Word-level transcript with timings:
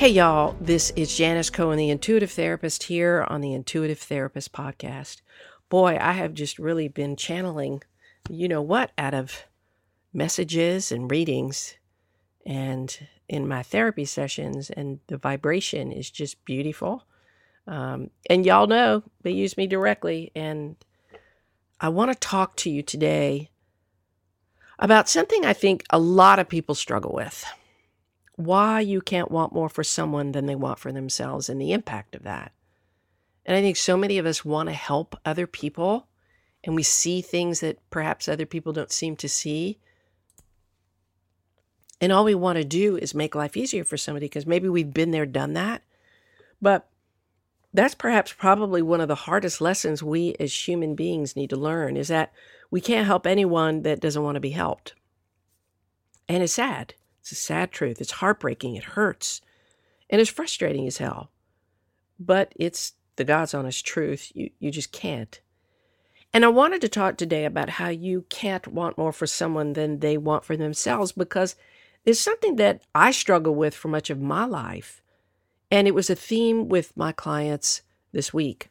Hey, 0.00 0.08
y'all, 0.08 0.56
this 0.58 0.88
is 0.96 1.14
Janis 1.14 1.50
Cohen, 1.50 1.76
the 1.76 1.90
intuitive 1.90 2.30
therapist, 2.30 2.84
here 2.84 3.26
on 3.28 3.42
the 3.42 3.52
Intuitive 3.52 3.98
Therapist 3.98 4.50
Podcast. 4.50 5.20
Boy, 5.68 5.98
I 6.00 6.12
have 6.12 6.32
just 6.32 6.58
really 6.58 6.88
been 6.88 7.16
channeling, 7.16 7.82
you 8.30 8.48
know 8.48 8.62
what, 8.62 8.92
out 8.96 9.12
of 9.12 9.44
messages 10.14 10.90
and 10.90 11.10
readings 11.10 11.76
and 12.46 13.08
in 13.28 13.46
my 13.46 13.62
therapy 13.62 14.06
sessions, 14.06 14.70
and 14.70 15.00
the 15.08 15.18
vibration 15.18 15.92
is 15.92 16.08
just 16.08 16.42
beautiful. 16.46 17.04
Um, 17.66 18.08
and 18.30 18.46
y'all 18.46 18.68
know 18.68 19.02
they 19.20 19.32
use 19.32 19.58
me 19.58 19.66
directly, 19.66 20.32
and 20.34 20.76
I 21.78 21.90
want 21.90 22.10
to 22.10 22.18
talk 22.18 22.56
to 22.56 22.70
you 22.70 22.82
today 22.82 23.50
about 24.78 25.10
something 25.10 25.44
I 25.44 25.52
think 25.52 25.84
a 25.90 25.98
lot 25.98 26.38
of 26.38 26.48
people 26.48 26.74
struggle 26.74 27.12
with 27.12 27.44
why 28.44 28.80
you 28.80 29.00
can't 29.00 29.30
want 29.30 29.52
more 29.52 29.68
for 29.68 29.84
someone 29.84 30.32
than 30.32 30.46
they 30.46 30.54
want 30.54 30.78
for 30.78 30.92
themselves 30.92 31.48
and 31.48 31.60
the 31.60 31.72
impact 31.72 32.14
of 32.14 32.22
that. 32.22 32.52
And 33.46 33.56
I 33.56 33.60
think 33.60 33.76
so 33.76 33.96
many 33.96 34.18
of 34.18 34.26
us 34.26 34.44
want 34.44 34.68
to 34.68 34.74
help 34.74 35.16
other 35.24 35.46
people 35.46 36.06
and 36.62 36.74
we 36.74 36.82
see 36.82 37.20
things 37.20 37.60
that 37.60 37.78
perhaps 37.90 38.28
other 38.28 38.46
people 38.46 38.72
don't 38.72 38.92
seem 38.92 39.16
to 39.16 39.28
see. 39.28 39.78
And 42.00 42.12
all 42.12 42.24
we 42.24 42.34
want 42.34 42.58
to 42.58 42.64
do 42.64 42.96
is 42.96 43.14
make 43.14 43.34
life 43.34 43.56
easier 43.56 43.84
for 43.84 43.96
somebody 43.96 44.26
because 44.26 44.46
maybe 44.46 44.68
we've 44.68 44.92
been 44.92 45.10
there, 45.10 45.26
done 45.26 45.54
that. 45.54 45.82
But 46.60 46.88
that's 47.72 47.94
perhaps 47.94 48.32
probably 48.32 48.82
one 48.82 49.00
of 49.00 49.08
the 49.08 49.14
hardest 49.14 49.60
lessons 49.60 50.02
we 50.02 50.34
as 50.38 50.68
human 50.68 50.94
beings 50.94 51.36
need 51.36 51.50
to 51.50 51.56
learn 51.56 51.96
is 51.96 52.08
that 52.08 52.32
we 52.70 52.80
can't 52.80 53.06
help 53.06 53.26
anyone 53.26 53.82
that 53.82 54.00
doesn't 54.00 54.22
want 54.22 54.36
to 54.36 54.40
be 54.40 54.50
helped. 54.50 54.94
And 56.28 56.42
it's 56.42 56.52
sad. 56.52 56.94
It's 57.20 57.32
a 57.32 57.36
sad 57.36 57.70
truth. 57.70 58.00
It's 58.00 58.12
heartbreaking. 58.12 58.76
It 58.76 58.84
hurts. 58.84 59.40
And 60.08 60.20
it's 60.20 60.30
frustrating 60.30 60.86
as 60.86 60.98
hell. 60.98 61.30
But 62.18 62.52
it's 62.56 62.94
the 63.16 63.24
God's 63.24 63.54
honest 63.54 63.84
truth. 63.84 64.32
You, 64.34 64.50
you 64.58 64.70
just 64.70 64.92
can't. 64.92 65.40
And 66.32 66.44
I 66.44 66.48
wanted 66.48 66.80
to 66.82 66.88
talk 66.88 67.16
today 67.16 67.44
about 67.44 67.70
how 67.70 67.88
you 67.88 68.24
can't 68.28 68.66
want 68.68 68.96
more 68.96 69.12
for 69.12 69.26
someone 69.26 69.72
than 69.74 69.98
they 69.98 70.16
want 70.16 70.44
for 70.44 70.56
themselves 70.56 71.12
because 71.12 71.56
it's 72.04 72.20
something 72.20 72.56
that 72.56 72.82
I 72.94 73.10
struggle 73.10 73.54
with 73.54 73.74
for 73.74 73.88
much 73.88 74.10
of 74.10 74.20
my 74.20 74.44
life. 74.44 75.02
And 75.70 75.86
it 75.86 75.94
was 75.94 76.08
a 76.08 76.14
theme 76.14 76.68
with 76.68 76.96
my 76.96 77.12
clients 77.12 77.82
this 78.12 78.32
week. 78.32 78.69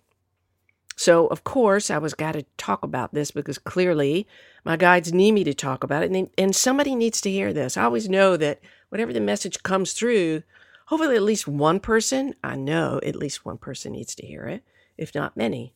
So, 1.00 1.28
of 1.28 1.46
course, 1.46 1.90
I 1.90 1.98
was 1.98 2.14
got 2.14 2.34
to 2.34 2.44
talk 2.58 2.84
about 2.84 3.14
this 3.14 3.32
because 3.32 3.58
clearly 3.58 4.28
my 4.66 4.76
guides 4.76 5.14
need 5.14 5.32
me 5.32 5.46
to 5.46 5.54
talk 5.54 5.82
about 5.82 6.04
it. 6.04 6.08
And, 6.08 6.16
they, 6.16 6.30
and 6.38 6.54
somebody 6.54 6.94
needs 6.94 7.22
to 7.22 7.32
hear 7.32 7.54
this. 7.54 7.78
I 7.78 7.84
always 7.84 8.10
know 8.10 8.36
that 8.36 8.60
whatever 8.90 9.14
the 9.14 9.22
message 9.22 9.64
comes 9.64 9.94
through, 9.94 10.44
hopefully 10.88 11.16
at 11.16 11.22
least 11.22 11.48
one 11.48 11.80
person, 11.80 12.36
I 12.44 12.58
know 12.58 13.00
at 13.02 13.16
least 13.16 13.46
one 13.46 13.58
person 13.58 13.94
needs 13.94 14.14
to 14.16 14.28
hear 14.28 14.44
it, 14.44 14.66
if 14.98 15.16
not 15.16 15.38
many. 15.38 15.74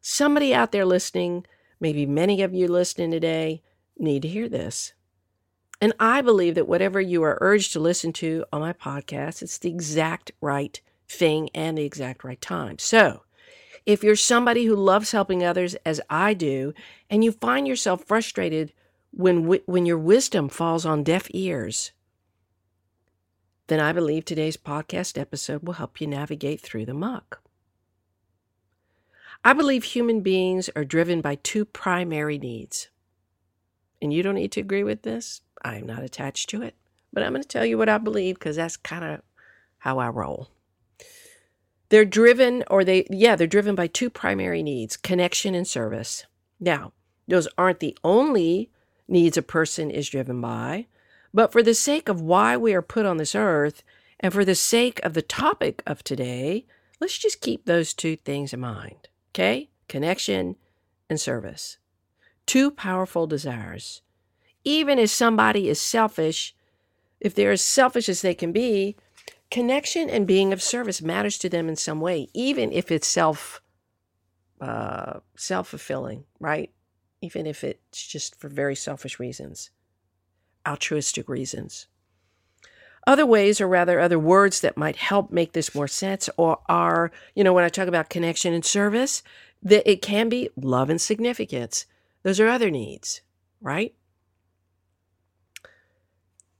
Somebody 0.00 0.52
out 0.52 0.72
there 0.72 0.84
listening, 0.84 1.46
maybe 1.78 2.04
many 2.04 2.42
of 2.42 2.52
you 2.52 2.66
listening 2.66 3.12
today, 3.12 3.62
need 3.96 4.22
to 4.22 4.28
hear 4.28 4.48
this. 4.48 4.94
And 5.80 5.92
I 6.00 6.22
believe 6.22 6.56
that 6.56 6.66
whatever 6.66 7.00
you 7.00 7.22
are 7.22 7.38
urged 7.40 7.72
to 7.74 7.78
listen 7.78 8.12
to 8.14 8.44
on 8.52 8.62
my 8.62 8.72
podcast, 8.72 9.42
it's 9.42 9.58
the 9.58 9.70
exact 9.70 10.32
right 10.40 10.80
thing 11.08 11.50
and 11.54 11.78
the 11.78 11.84
exact 11.84 12.24
right 12.24 12.40
time. 12.40 12.80
So, 12.80 13.22
if 13.86 14.02
you're 14.02 14.16
somebody 14.16 14.64
who 14.64 14.74
loves 14.74 15.12
helping 15.12 15.44
others 15.44 15.76
as 15.86 16.00
I 16.10 16.34
do, 16.34 16.74
and 17.08 17.22
you 17.24 17.30
find 17.30 17.66
yourself 17.66 18.04
frustrated 18.04 18.72
when, 19.12 19.44
when 19.64 19.86
your 19.86 19.98
wisdom 19.98 20.48
falls 20.48 20.84
on 20.84 21.04
deaf 21.04 21.28
ears, 21.30 21.92
then 23.68 23.80
I 23.80 23.92
believe 23.92 24.24
today's 24.24 24.56
podcast 24.56 25.16
episode 25.16 25.62
will 25.62 25.74
help 25.74 26.00
you 26.00 26.06
navigate 26.06 26.60
through 26.60 26.86
the 26.86 26.94
muck. 26.94 27.40
I 29.44 29.52
believe 29.52 29.84
human 29.84 30.20
beings 30.20 30.68
are 30.74 30.84
driven 30.84 31.20
by 31.20 31.36
two 31.36 31.64
primary 31.64 32.38
needs. 32.38 32.88
And 34.02 34.12
you 34.12 34.22
don't 34.22 34.34
need 34.34 34.52
to 34.52 34.60
agree 34.60 34.84
with 34.84 35.02
this. 35.02 35.40
I 35.64 35.76
am 35.76 35.86
not 35.86 36.02
attached 36.02 36.50
to 36.50 36.62
it. 36.62 36.74
But 37.12 37.22
I'm 37.22 37.32
going 37.32 37.42
to 37.42 37.48
tell 37.48 37.64
you 37.64 37.78
what 37.78 37.88
I 37.88 37.98
believe 37.98 38.34
because 38.34 38.56
that's 38.56 38.76
kind 38.76 39.04
of 39.04 39.22
how 39.78 39.98
I 39.98 40.08
roll. 40.08 40.48
They're 41.88 42.04
driven, 42.04 42.64
or 42.68 42.84
they, 42.84 43.06
yeah, 43.10 43.36
they're 43.36 43.46
driven 43.46 43.74
by 43.74 43.86
two 43.86 44.10
primary 44.10 44.62
needs 44.62 44.96
connection 44.96 45.54
and 45.54 45.66
service. 45.66 46.26
Now, 46.58 46.92
those 47.28 47.48
aren't 47.56 47.80
the 47.80 47.96
only 48.02 48.70
needs 49.08 49.36
a 49.36 49.42
person 49.42 49.90
is 49.90 50.08
driven 50.08 50.40
by, 50.40 50.86
but 51.32 51.52
for 51.52 51.62
the 51.62 51.74
sake 51.74 52.08
of 52.08 52.20
why 52.20 52.56
we 52.56 52.74
are 52.74 52.82
put 52.82 53.06
on 53.06 53.18
this 53.18 53.34
earth 53.34 53.82
and 54.18 54.32
for 54.32 54.44
the 54.44 54.54
sake 54.54 55.00
of 55.04 55.14
the 55.14 55.22
topic 55.22 55.82
of 55.86 56.02
today, 56.02 56.66
let's 57.00 57.18
just 57.18 57.40
keep 57.40 57.66
those 57.66 57.92
two 57.92 58.16
things 58.16 58.52
in 58.52 58.60
mind. 58.60 59.08
Okay? 59.30 59.68
Connection 59.88 60.56
and 61.08 61.20
service. 61.20 61.78
Two 62.46 62.70
powerful 62.70 63.26
desires. 63.26 64.02
Even 64.64 64.98
if 64.98 65.10
somebody 65.10 65.68
is 65.68 65.80
selfish, 65.80 66.54
if 67.20 67.34
they're 67.34 67.52
as 67.52 67.62
selfish 67.62 68.08
as 68.08 68.22
they 68.22 68.34
can 68.34 68.52
be, 68.52 68.96
connection 69.50 70.10
and 70.10 70.26
being 70.26 70.52
of 70.52 70.62
service 70.62 71.00
matters 71.02 71.38
to 71.38 71.48
them 71.48 71.68
in 71.68 71.76
some 71.76 72.00
way, 72.00 72.28
even 72.34 72.72
if 72.72 72.90
it's 72.90 73.06
self 73.06 73.60
uh, 74.60 75.20
self 75.36 75.68
fulfilling, 75.68 76.24
right? 76.40 76.70
Even 77.20 77.46
if 77.46 77.62
it's 77.64 78.06
just 78.06 78.38
for 78.38 78.48
very 78.48 78.74
selfish 78.74 79.18
reasons, 79.18 79.70
altruistic 80.66 81.28
reasons. 81.28 81.86
Other 83.06 83.26
ways, 83.26 83.60
or 83.60 83.68
rather, 83.68 84.00
other 84.00 84.18
words 84.18 84.60
that 84.62 84.76
might 84.76 84.96
help 84.96 85.30
make 85.30 85.52
this 85.52 85.74
more 85.74 85.86
sense, 85.86 86.28
or 86.36 86.58
are, 86.68 87.12
you 87.34 87.44
know, 87.44 87.52
when 87.52 87.64
I 87.64 87.68
talk 87.68 87.86
about 87.86 88.10
connection 88.10 88.52
and 88.52 88.64
service, 88.64 89.22
that 89.62 89.88
it 89.88 90.02
can 90.02 90.28
be 90.28 90.50
love 90.56 90.90
and 90.90 91.00
significance. 91.00 91.86
Those 92.24 92.40
are 92.40 92.48
other 92.48 92.70
needs, 92.70 93.20
right? 93.60 93.94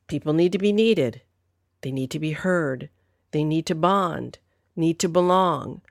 People 0.06 0.32
need 0.34 0.52
to 0.52 0.58
be 0.58 0.72
needed. 0.72 1.22
They 1.82 1.92
need 1.92 2.10
to 2.10 2.18
be 2.18 2.32
heard. 2.32 2.90
They 3.32 3.44
need 3.44 3.66
to 3.66 3.74
bond, 3.74 4.38
need 4.74 4.98
to 5.00 5.08
belong. 5.08 5.82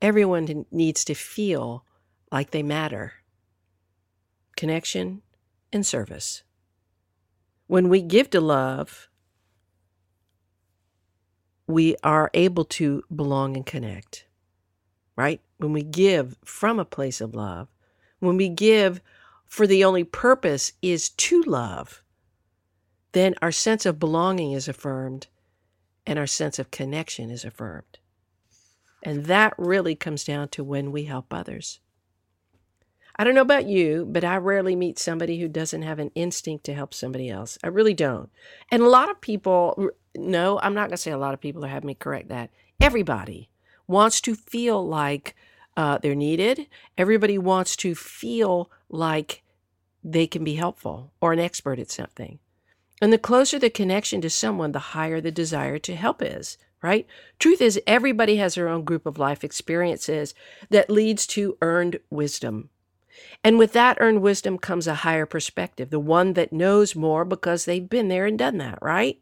Everyone 0.00 0.66
needs 0.70 1.04
to 1.04 1.14
feel 1.14 1.84
like 2.32 2.50
they 2.50 2.62
matter. 2.62 3.14
Connection 4.56 5.22
and 5.72 5.84
service. 5.84 6.42
When 7.66 7.88
we 7.88 8.02
give 8.02 8.30
to 8.30 8.40
love, 8.40 9.08
we 11.66 11.96
are 12.02 12.30
able 12.34 12.64
to 12.64 13.02
belong 13.14 13.56
and 13.56 13.64
connect, 13.64 14.24
right? 15.16 15.40
When 15.58 15.72
we 15.72 15.82
give 15.82 16.36
from 16.44 16.80
a 16.80 16.84
place 16.84 17.20
of 17.20 17.34
love, 17.34 17.68
when 18.18 18.36
we 18.36 18.48
give 18.48 19.00
for 19.46 19.66
the 19.66 19.84
only 19.84 20.04
purpose 20.04 20.72
is 20.82 21.10
to 21.10 21.42
love, 21.42 22.02
then 23.12 23.34
our 23.42 23.52
sense 23.52 23.86
of 23.86 23.98
belonging 23.98 24.52
is 24.52 24.68
affirmed 24.68 25.26
and 26.06 26.18
our 26.18 26.26
sense 26.26 26.58
of 26.58 26.70
connection 26.70 27.30
is 27.30 27.44
affirmed. 27.44 27.98
And 29.02 29.26
that 29.26 29.54
really 29.56 29.94
comes 29.94 30.24
down 30.24 30.48
to 30.48 30.64
when 30.64 30.92
we 30.92 31.04
help 31.04 31.32
others. 31.32 31.80
I 33.16 33.24
don't 33.24 33.34
know 33.34 33.42
about 33.42 33.66
you, 33.66 34.06
but 34.08 34.24
I 34.24 34.36
rarely 34.36 34.74
meet 34.74 34.98
somebody 34.98 35.40
who 35.40 35.48
doesn't 35.48 35.82
have 35.82 35.98
an 35.98 36.10
instinct 36.14 36.64
to 36.64 36.74
help 36.74 36.94
somebody 36.94 37.28
else. 37.28 37.58
I 37.62 37.66
really 37.68 37.94
don't. 37.94 38.30
And 38.70 38.82
a 38.82 38.88
lot 38.88 39.10
of 39.10 39.20
people, 39.20 39.90
no, 40.14 40.58
I'm 40.62 40.74
not 40.74 40.88
going 40.88 40.92
to 40.92 40.96
say 40.96 41.10
a 41.10 41.18
lot 41.18 41.34
of 41.34 41.40
people 41.40 41.64
are 41.64 41.68
having 41.68 41.88
me 41.88 41.94
correct 41.94 42.28
that. 42.28 42.50
Everybody 42.80 43.50
wants 43.86 44.20
to 44.22 44.34
feel 44.34 44.86
like 44.86 45.34
uh, 45.76 45.98
they're 45.98 46.14
needed. 46.14 46.66
Everybody 46.96 47.36
wants 47.36 47.76
to 47.76 47.94
feel 47.94 48.70
like 48.88 49.42
they 50.02 50.26
can 50.26 50.42
be 50.42 50.54
helpful 50.54 51.12
or 51.20 51.32
an 51.32 51.38
expert 51.38 51.78
at 51.78 51.90
something. 51.90 52.38
And 53.00 53.12
the 53.12 53.18
closer 53.18 53.58
the 53.58 53.70
connection 53.70 54.20
to 54.20 54.30
someone, 54.30 54.72
the 54.72 54.78
higher 54.78 55.20
the 55.20 55.30
desire 55.30 55.78
to 55.78 55.96
help 55.96 56.22
is, 56.22 56.58
right? 56.82 57.06
Truth 57.38 57.60
is, 57.60 57.80
everybody 57.86 58.36
has 58.36 58.54
their 58.54 58.68
own 58.68 58.84
group 58.84 59.06
of 59.06 59.18
life 59.18 59.42
experiences 59.42 60.34
that 60.68 60.90
leads 60.90 61.26
to 61.28 61.56
earned 61.62 62.00
wisdom. 62.10 62.68
And 63.42 63.58
with 63.58 63.72
that 63.72 63.98
earned 64.00 64.22
wisdom 64.22 64.58
comes 64.58 64.86
a 64.86 64.96
higher 64.96 65.26
perspective, 65.26 65.90
the 65.90 65.98
one 65.98 66.34
that 66.34 66.52
knows 66.52 66.94
more 66.94 67.24
because 67.24 67.64
they've 67.64 67.88
been 67.88 68.08
there 68.08 68.26
and 68.26 68.38
done 68.38 68.58
that, 68.58 68.78
right? 68.82 69.18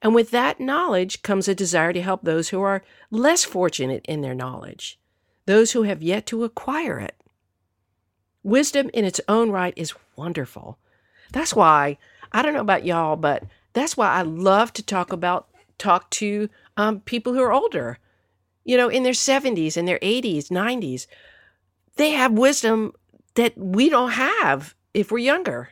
And 0.00 0.14
with 0.14 0.30
that 0.30 0.60
knowledge 0.60 1.22
comes 1.22 1.48
a 1.48 1.54
desire 1.54 1.92
to 1.92 2.02
help 2.02 2.22
those 2.22 2.50
who 2.50 2.60
are 2.60 2.84
less 3.10 3.44
fortunate 3.44 4.04
in 4.08 4.20
their 4.20 4.34
knowledge, 4.34 4.98
those 5.46 5.72
who 5.72 5.82
have 5.82 6.02
yet 6.02 6.24
to 6.26 6.44
acquire 6.44 7.00
it. 7.00 7.16
Wisdom 8.44 8.90
in 8.94 9.04
its 9.04 9.20
own 9.28 9.50
right 9.50 9.74
is 9.76 9.94
wonderful. 10.16 10.78
That's 11.32 11.54
why, 11.54 11.98
I 12.32 12.42
don't 12.42 12.54
know 12.54 12.60
about 12.60 12.84
y'all, 12.84 13.16
but 13.16 13.44
that's 13.72 13.96
why 13.96 14.08
I 14.08 14.22
love 14.22 14.72
to 14.74 14.82
talk 14.82 15.12
about, 15.12 15.48
talk 15.78 16.10
to 16.10 16.48
um, 16.76 17.00
people 17.00 17.34
who 17.34 17.42
are 17.42 17.52
older, 17.52 17.98
you 18.64 18.76
know, 18.76 18.88
in 18.88 19.02
their 19.02 19.12
70s, 19.12 19.76
in 19.76 19.86
their 19.86 19.98
80s, 20.00 20.48
90s. 20.48 21.06
They 21.96 22.10
have 22.10 22.32
wisdom 22.32 22.92
that 23.34 23.56
we 23.56 23.88
don't 23.88 24.12
have 24.12 24.74
if 24.94 25.10
we're 25.10 25.18
younger. 25.18 25.70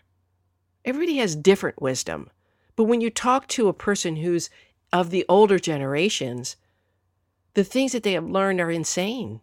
Everybody 0.85 1.17
has 1.19 1.35
different 1.35 1.82
wisdom. 1.82 2.31
But 2.76 2.85
when 2.85 3.00
you 3.00 3.11
talk 3.11 3.49
to 3.49 3.69
a 3.69 3.73
person 3.73 4.17
who's 4.17 4.50
of 4.93 5.11
the 5.11 5.25
older 5.29 5.58
generations, 5.58 6.56
the 7.55 7.64
things 7.64 7.93
that 7.93 8.03
they 8.03 8.12
have 8.12 8.29
learned 8.29 8.61
are 8.61 8.70
insane. 8.70 9.41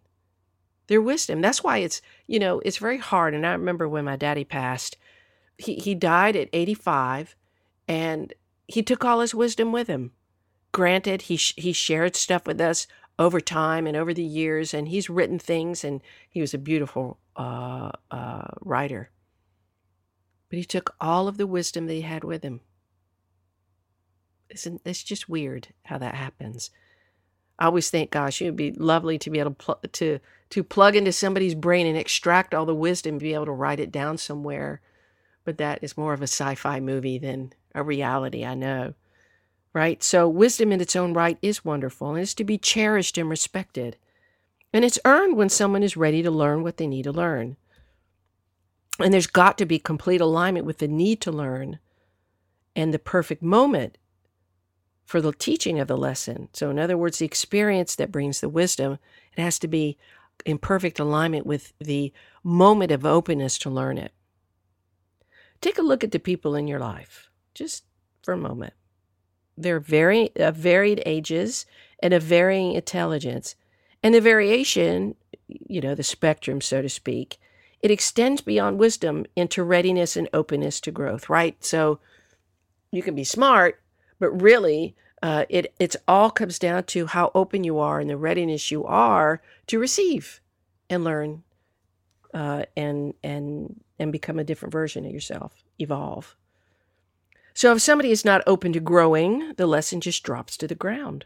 Their 0.88 1.02
wisdom. 1.02 1.42
That's 1.42 1.64
why 1.64 1.80
it's, 1.80 2.02
you 2.28 2.40
know, 2.40 2.60
it's 2.60 2.78
very 2.78 2.98
hard. 2.98 3.34
And 3.34 3.46
I 3.46 3.52
remember 3.52 3.90
when 3.90 4.06
my 4.06 4.16
daddy 4.16 4.44
passed, 4.44 4.98
he, 5.64 5.76
he 5.76 5.96
died 5.96 6.36
at 6.36 6.50
85 6.54 7.36
and 7.88 8.34
he 8.68 8.84
took 8.84 9.04
all 9.04 9.20
his 9.20 9.36
wisdom 9.36 9.72
with 9.72 9.88
him. 9.88 10.12
Granted, 10.72 11.24
he, 11.24 11.36
he 11.36 11.74
shared 11.74 12.16
stuff 12.16 12.48
with 12.48 12.60
us 12.60 12.88
over 13.20 13.40
time 13.40 13.86
and 13.86 13.96
over 13.96 14.14
the 14.14 14.24
years, 14.24 14.74
and 14.74 14.88
he's 14.88 15.10
written 15.10 15.38
things, 15.38 15.84
and 15.84 16.02
he 16.30 16.42
was 16.42 16.54
a 16.54 16.58
beautiful 16.58 17.20
uh, 17.36 17.92
uh, 18.10 18.48
writer. 18.62 19.12
But 20.50 20.58
he 20.58 20.66
took 20.66 20.96
all 21.00 21.28
of 21.28 21.38
the 21.38 21.48
wisdom 21.48 21.86
that 21.88 21.94
he 21.94 22.02
had 22.02 22.24
with 22.24 22.44
him. 22.44 22.62
Isn't 24.50 24.82
it's 24.86 25.04
just 25.04 25.30
weird 25.30 25.70
how 25.86 25.98
that 26.00 26.16
happens? 26.16 26.70
I 27.60 27.66
always 27.66 27.90
think, 27.90 28.12
gosh, 28.12 28.42
it 28.42 28.46
would 28.46 28.56
be 28.56 28.72
lovely 28.72 29.18
to 29.20 29.30
be 29.30 29.40
able 29.40 29.52
to 29.52 29.56
pl- 29.56 29.80
to 29.92 30.20
to 30.50 30.64
plug 30.64 30.96
into 30.96 31.12
somebody's 31.12 31.56
brain 31.56 31.88
and 31.88 31.98
extract 31.98 32.54
all 32.54 32.66
the 32.66 32.76
wisdom, 32.76 33.18
be 33.18 33.34
able 33.34 33.46
to 33.46 33.52
write 33.52 33.80
it 33.80 33.92
down 33.92 34.18
somewhere. 34.18 34.82
But 35.44 35.58
that 35.58 35.80
is 35.82 35.98
more 35.98 36.14
of 36.14 36.22
a 36.22 36.24
sci-fi 36.24 36.80
movie 36.80 37.18
than 37.18 37.54
a 37.76 37.84
reality. 37.84 38.46
I 38.46 38.56
know, 38.56 38.94
right? 39.74 40.02
So 40.02 40.28
wisdom 40.28 40.72
in 40.72 40.82
its 40.82 40.96
own 40.96 41.14
right 41.14 41.38
is 41.42 41.66
wonderful, 41.66 42.12
and 42.12 42.20
it's 42.20 42.34
to 42.36 42.44
be 42.44 42.58
cherished 42.58 43.18
and 43.18 43.30
respected, 43.30 43.98
and 44.72 44.86
it's 44.86 45.00
earned 45.06 45.36
when 45.38 45.50
someone 45.50 45.84
is 45.84 45.98
ready 45.98 46.24
to 46.24 46.32
learn 46.32 46.64
what 46.64 46.78
they 46.78 46.88
need 46.88 47.04
to 47.04 47.12
learn. 47.12 47.58
And 49.00 49.14
there's 49.14 49.28
got 49.28 49.58
to 49.58 49.66
be 49.66 49.80
complete 49.80 50.22
alignment 50.22 50.66
with 50.66 50.78
the 50.78 50.88
need 50.88 51.20
to 51.22 51.32
learn 51.32 51.80
and 52.76 52.94
the 52.94 53.00
perfect 53.00 53.42
moment 53.42 53.98
for 55.06 55.20
the 55.20 55.34
teaching 55.34 55.80
of 55.80 55.88
the 55.88 55.98
lesson. 55.98 56.50
So, 56.54 56.70
in 56.70 56.80
other 56.80 56.98
words, 56.98 57.20
the 57.20 57.26
experience 57.26 57.96
that 57.96 58.12
brings 58.12 58.40
the 58.40 58.50
wisdom, 58.50 59.00
it 59.36 59.42
has 59.42 59.60
to 59.60 59.68
be 59.68 59.98
in 60.46 60.58
perfect 60.58 61.00
alignment 61.00 61.46
with 61.46 61.74
the 61.80 62.14
moment 62.44 62.92
of 62.92 63.06
openness 63.06 63.58
to 63.60 63.70
learn 63.70 63.98
it. 63.98 64.14
Take 65.64 65.78
a 65.78 65.82
look 65.82 66.04
at 66.04 66.12
the 66.12 66.20
people 66.20 66.56
in 66.56 66.68
your 66.68 66.80
life, 66.80 67.30
just 67.56 67.86
for 68.22 68.34
a 68.34 68.38
moment. 68.38 68.74
They're 69.58 69.80
very 69.80 70.30
of 70.36 70.56
varied 70.56 71.02
ages 71.06 71.66
and 72.02 72.14
of 72.14 72.22
varying 72.22 72.74
intelligence, 72.74 73.56
and 74.04 74.14
the 74.14 74.20
variation, 74.20 75.16
you 75.48 75.80
know, 75.80 75.96
the 75.96 76.04
spectrum, 76.04 76.60
so 76.60 76.82
to 76.82 76.90
speak, 76.90 77.40
it 77.80 77.92
extends 77.92 78.42
beyond 78.42 78.78
wisdom 78.78 79.26
into 79.36 79.64
readiness 79.64 80.18
and 80.18 80.28
openness 80.34 80.82
to 80.82 80.92
growth. 80.92 81.30
Right, 81.30 81.64
so 81.64 82.00
you 82.92 83.02
can 83.02 83.16
be 83.16 83.24
smart 83.24 83.80
but 84.24 84.42
really, 84.42 84.96
uh, 85.22 85.44
it 85.50 85.74
it's 85.80 85.98
all 86.08 86.32
comes 86.32 86.58
down 86.58 86.86
to 86.86 87.08
how 87.08 87.30
open 87.36 87.66
you 87.66 87.78
are 87.80 88.00
and 88.00 88.10
the 88.10 88.16
readiness 88.16 88.72
you 88.72 88.86
are 88.86 89.42
to 89.68 89.80
receive 89.80 90.40
and 90.90 91.04
learn 91.04 91.44
uh, 92.34 92.64
and 92.76 93.14
and 93.24 93.80
and 94.00 94.12
become 94.12 94.40
a 94.40 94.44
different 94.44 94.72
version 94.72 95.06
of 95.06 95.12
yourself, 95.12 95.64
evolve. 95.80 96.36
So 97.54 97.72
if 97.74 97.82
somebody 97.82 98.12
is 98.12 98.26
not 98.26 98.42
open 98.48 98.74
to 98.74 98.80
growing, 98.80 99.54
the 99.58 99.68
lesson 99.68 100.02
just 100.02 100.24
drops 100.24 100.58
to 100.58 100.68
the 100.68 100.76
ground. 100.76 101.26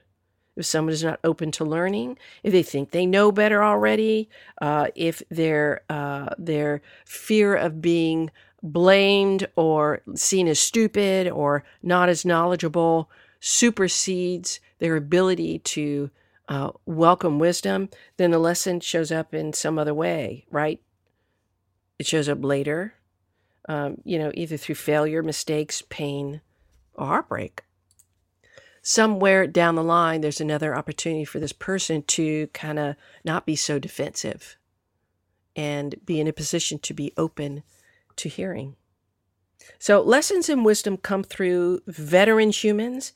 If 0.58 0.66
someone 0.66 0.94
is 0.94 1.04
not 1.04 1.20
open 1.24 1.52
to 1.52 1.64
learning, 1.64 2.18
if 2.44 2.52
they 2.52 2.64
think 2.64 2.92
they 2.92 3.06
know 3.06 3.32
better 3.32 3.64
already, 3.64 4.30
uh, 4.62 4.88
if 4.96 5.22
their 5.30 5.82
uh, 5.90 6.30
their 6.38 6.82
fear 7.06 7.56
of 7.56 7.82
being 7.82 8.32
blamed 8.64 9.48
or 9.56 10.02
seen 10.16 10.48
as 10.48 10.60
stupid 10.60 11.30
or 11.30 11.64
not 11.84 12.10
as 12.10 12.26
knowledgeable 12.26 13.10
supersedes 13.40 14.60
their 14.80 14.96
ability 14.96 15.60
to 15.60 16.10
uh, 16.50 16.72
welcome 16.86 17.40
wisdom, 17.40 17.90
then 18.18 18.32
the 18.32 18.40
lesson 18.40 18.80
shows 18.80 19.12
up 19.12 19.34
in 19.34 19.54
some 19.54 19.78
other 19.78 19.94
way, 19.94 20.46
right? 20.50 20.82
It 22.00 22.06
shows 22.06 22.30
up 22.30 22.44
later, 22.44 22.94
um, 23.68 23.98
you 24.04 24.20
know, 24.20 24.32
either 24.34 24.58
through 24.58 24.76
failure, 24.76 25.24
mistakes, 25.24 25.82
pain, 25.90 26.42
or 26.94 27.08
heartbreak. 27.08 27.64
Somewhere 28.82 29.48
down 29.48 29.76
the 29.76 29.84
line, 29.84 30.22
there's 30.22 30.40
another 30.40 30.76
opportunity 30.76 31.26
for 31.26 31.40
this 31.40 31.52
person 31.52 32.04
to 32.04 32.48
kind 32.48 32.80
of 32.80 32.96
not 33.26 33.46
be 33.46 33.56
so 33.56 33.80
defensive 33.80 34.58
and 35.56 35.96
be 36.06 36.22
in 36.22 36.28
a 36.28 36.34
position 36.34 36.80
to 36.80 36.94
be 36.94 37.12
open 37.18 37.64
to 38.16 38.30
hearing. 38.30 38.76
So, 39.80 40.02
lessons 40.02 40.48
and 40.48 40.64
wisdom 40.64 40.98
come 40.98 41.24
through 41.24 41.82
veteran 41.88 42.52
humans 42.52 43.12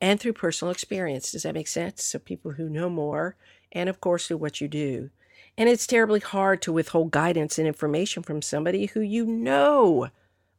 and 0.00 0.20
through 0.20 0.34
personal 0.34 0.70
experience. 0.70 1.32
Does 1.32 1.42
that 1.42 1.54
make 1.54 1.68
sense? 1.68 2.04
So, 2.04 2.18
people 2.18 2.52
who 2.52 2.68
know 2.68 2.88
more, 2.88 3.36
and 3.72 3.88
of 3.88 4.00
course, 4.00 4.28
through 4.28 4.36
what 4.36 4.60
you 4.60 4.68
do. 4.68 5.10
And 5.58 5.68
it's 5.68 5.86
terribly 5.86 6.20
hard 6.20 6.60
to 6.62 6.72
withhold 6.72 7.10
guidance 7.10 7.58
and 7.58 7.66
information 7.66 8.22
from 8.22 8.42
somebody 8.42 8.86
who 8.86 9.00
you 9.00 9.24
know. 9.24 10.08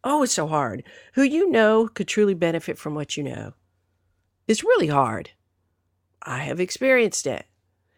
Oh, 0.04 0.24
it's 0.24 0.34
so 0.34 0.48
hard. 0.48 0.84
Who 1.14 1.22
you 1.22 1.50
know 1.50 1.88
could 1.88 2.08
truly 2.08 2.34
benefit 2.34 2.78
from 2.78 2.96
what 2.96 3.18
you 3.18 3.24
know. 3.24 3.54
It's 4.48 4.64
really 4.64 4.88
hard. 4.88 5.32
I 6.24 6.40
have 6.40 6.60
experienced 6.60 7.28
it. 7.28 7.46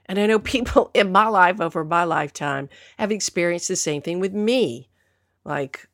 And 0.05 0.19
I 0.19 0.25
know 0.25 0.39
people 0.55 0.91
in 0.93 1.11
my 1.11 1.27
life 1.27 1.61
over 1.61 1.85
my 1.85 2.03
lifetime 2.03 2.69
have 2.97 3.11
experienced 3.11 3.67
the 3.67 3.75
same 3.75 4.01
thing 4.01 4.19
with 4.19 4.33
me. 4.33 4.89
Like, 5.45 5.87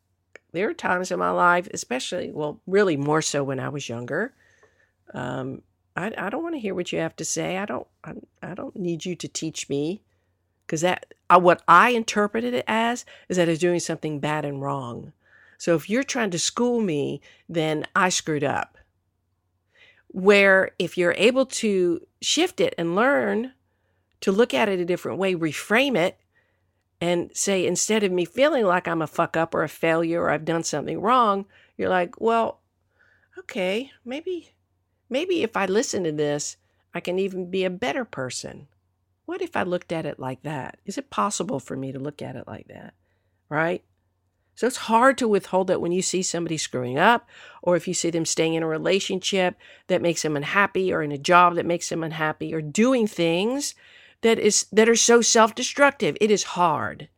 there 0.54 0.70
are 0.70 0.74
times 0.74 1.12
in 1.12 1.20
my 1.20 1.32
life, 1.32 1.68
especially, 1.74 2.32
well, 2.32 2.62
really 2.66 2.98
more 2.98 3.22
so 3.22 3.44
when 3.44 3.60
I 3.60 3.70
was 3.70 3.90
younger. 3.90 4.34
Um, 5.14 5.62
I, 5.96 6.14
I 6.18 6.30
don't 6.30 6.44
want 6.44 6.56
to 6.56 6.60
hear 6.60 6.74
what 6.74 6.92
you 6.92 7.00
have 7.00 7.16
to 7.18 7.26
say. 7.26 7.58
I 7.58 7.66
don't. 7.66 7.88
I, 8.04 8.14
I 8.42 8.54
don't 8.54 8.76
need 8.76 9.06
you 9.06 9.16
to 9.16 9.28
teach 9.28 9.70
me, 9.70 10.02
because 10.66 10.82
that 10.82 11.14
I, 11.30 11.38
what 11.38 11.62
I 11.68 11.90
interpreted 11.90 12.54
it 12.54 12.66
as 12.68 13.06
is 13.30 13.38
that 13.38 13.48
I 13.48 13.52
was 13.52 13.60
doing 13.60 13.80
something 13.80 14.20
bad 14.20 14.46
and 14.46 14.62
wrong. 14.62 15.14
So 15.58 15.76
if 15.76 15.90
you're 15.90 16.04
trying 16.04 16.32
to 16.32 16.40
school 16.40 16.82
me, 16.82 17.22
then 17.48 17.86
I 17.96 18.10
screwed 18.10 18.44
up. 18.44 18.78
Where 20.10 20.72
if 20.80 20.98
you're 20.98 21.16
able 21.18 21.46
to 21.48 22.06
shift 22.22 22.60
it 22.60 22.74
and 22.78 22.96
learn 22.96 23.54
to 24.22 24.32
look 24.32 24.54
at 24.54 24.70
it 24.70 24.80
a 24.80 24.86
different 24.86 25.18
way, 25.18 25.36
reframe 25.36 25.98
it, 25.98 26.18
and 27.02 27.30
say 27.34 27.66
instead 27.66 28.04
of 28.04 28.12
me 28.12 28.26
feeling 28.26 28.66
like 28.66 28.88
I'm 28.88 29.02
a 29.02 29.08
fuck 29.08 29.36
up 29.36 29.54
or 29.54 29.64
a 29.64 29.70
failure 29.70 30.22
or 30.22 30.30
I've 30.30 30.46
done 30.46 30.64
something 30.64 31.02
wrong, 31.02 31.46
you're 31.78 31.90
like, 31.90 32.20
well, 32.22 32.62
okay, 33.38 33.92
maybe 34.04 34.54
maybe 35.10 35.44
if 35.44 35.56
I 35.58 35.66
listen 35.66 36.04
to 36.06 36.12
this, 36.12 36.58
I 36.94 37.00
can 37.00 37.20
even 37.20 37.52
be 37.52 37.66
a 37.66 37.70
better 37.70 38.06
person. 38.06 38.68
What 39.26 39.42
if 39.42 39.56
I 39.56 39.64
looked 39.64 39.92
at 39.92 40.06
it 40.06 40.20
like 40.20 40.44
that? 40.44 40.78
Is 40.86 40.98
it 40.98 41.10
possible 41.10 41.60
for 41.60 41.76
me 41.76 41.92
to 41.92 42.00
look 42.00 42.22
at 42.22 42.36
it 42.36 42.48
like 42.48 42.68
that? 42.68 42.94
Right? 43.50 43.84
So 44.56 44.68
it's 44.68 44.78
hard 44.78 45.18
to 45.18 45.28
withhold 45.28 45.68
that 45.68 45.82
when 45.82 45.92
you 45.92 46.02
see 46.02 46.22
somebody 46.22 46.58
screwing 46.58 46.98
up, 46.98 47.28
or 47.62 47.76
if 47.76 47.88
you 47.88 47.94
see 47.94 48.10
them 48.10 48.26
staying 48.26 48.54
in 48.54 48.64
a 48.64 48.68
relationship 48.68 49.58
that 49.88 50.02
makes 50.02 50.22
them 50.22 50.38
unhappy, 50.38 50.94
or 50.94 51.02
in 51.02 51.12
a 51.12 51.18
job 51.18 51.56
that 51.56 51.66
makes 51.66 51.90
them 51.90 52.04
unhappy, 52.04 52.54
or 52.54 52.62
doing 52.62 53.06
things 53.06 53.76
that 54.22 54.40
is 54.40 54.66
that 54.72 54.88
are 54.88 54.96
so 54.96 55.22
self-destructive. 55.22 56.16
It 56.22 56.32
is 56.32 56.44
hard. 56.44 57.10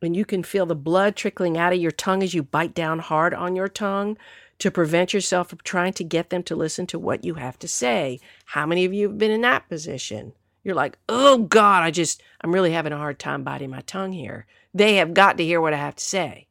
And 0.00 0.14
you 0.14 0.24
can 0.24 0.44
feel 0.44 0.66
the 0.66 0.76
blood 0.76 1.16
trickling 1.16 1.58
out 1.58 1.72
of 1.72 1.80
your 1.80 1.90
tongue 1.90 2.22
as 2.22 2.32
you 2.32 2.42
bite 2.42 2.74
down 2.74 3.00
hard 3.00 3.34
on 3.34 3.56
your 3.56 3.68
tongue 3.68 4.16
to 4.58 4.70
prevent 4.70 5.12
yourself 5.12 5.48
from 5.48 5.58
trying 5.64 5.94
to 5.94 6.04
get 6.04 6.30
them 6.30 6.42
to 6.44 6.54
listen 6.54 6.86
to 6.86 6.98
what 6.98 7.24
you 7.24 7.34
have 7.34 7.58
to 7.58 7.68
say. 7.68 8.20
How 8.46 8.66
many 8.66 8.84
of 8.84 8.94
you 8.94 9.08
have 9.08 9.18
been 9.18 9.32
in 9.32 9.40
that 9.40 9.68
position? 9.68 10.32
You're 10.66 10.74
like, 10.74 10.98
oh 11.08 11.38
God, 11.38 11.84
I 11.84 11.92
just, 11.92 12.24
I'm 12.40 12.52
really 12.52 12.72
having 12.72 12.92
a 12.92 12.96
hard 12.96 13.20
time 13.20 13.44
biting 13.44 13.70
my 13.70 13.82
tongue 13.82 14.10
here. 14.10 14.48
They 14.74 14.96
have 14.96 15.14
got 15.14 15.38
to 15.38 15.44
hear 15.44 15.60
what 15.60 15.72
I 15.72 15.76
have 15.76 15.94
to 15.94 16.02
say. 16.02 16.48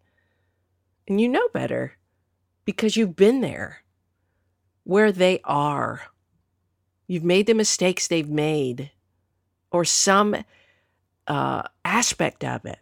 And 1.05 1.19
you 1.19 1.27
know 1.27 1.49
better 1.53 1.97
because 2.63 2.95
you've 2.95 3.17
been 3.17 3.41
there 3.41 3.83
where 4.85 5.11
they 5.11 5.41
are. 5.43 6.03
You've 7.07 7.25
made 7.25 7.45
the 7.45 7.53
mistakes 7.53 8.07
they've 8.07 8.29
made 8.29 8.89
or 9.69 9.83
some 9.83 10.45
uh, 11.27 11.63
aspect 11.83 12.45
of 12.45 12.63
it. 12.63 12.79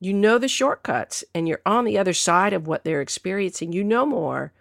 You 0.00 0.14
know 0.14 0.38
the 0.38 0.48
shortcuts 0.48 1.22
and 1.34 1.46
you're 1.46 1.60
on 1.66 1.84
the 1.84 1.98
other 1.98 2.14
side 2.14 2.54
of 2.54 2.66
what 2.66 2.82
they're 2.82 3.02
experiencing. 3.02 3.74
You 3.74 3.84
know 3.84 4.06
more. 4.06 4.54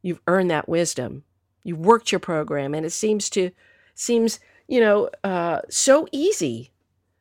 You've 0.00 0.22
earned 0.26 0.50
that 0.50 0.66
wisdom. 0.66 1.24
You've 1.62 1.84
worked 1.84 2.10
your 2.10 2.20
program, 2.20 2.72
and 2.72 2.86
it 2.86 2.90
seems 2.92 3.28
to 3.30 3.50
seems 3.94 4.40
you 4.68 4.80
know 4.80 5.10
uh, 5.24 5.60
so 5.68 6.08
easy 6.12 6.72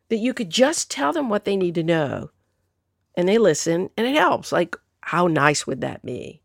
that 0.10 0.18
you 0.18 0.34
could 0.34 0.50
just 0.50 0.92
tell 0.92 1.14
them 1.14 1.30
what 1.30 1.46
they 1.46 1.56
need 1.56 1.76
to 1.76 1.84
know, 1.84 2.32
and 3.16 3.28
they 3.28 3.38
listen, 3.38 3.90
and 3.98 4.08
it 4.08 4.16
helps. 4.16 4.52
Like, 4.52 4.76
how 5.02 5.28
nice 5.28 5.66
would 5.66 5.82
that 5.82 6.06
be? 6.06 6.42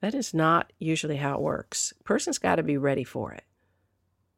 That 0.00 0.14
is 0.14 0.32
not 0.32 0.72
usually 0.78 1.16
how 1.16 1.34
it 1.34 1.40
works. 1.40 1.92
Person's 2.04 2.38
got 2.38 2.56
to 2.56 2.62
be 2.62 2.76
ready 2.76 3.04
for 3.04 3.32
it, 3.32 3.44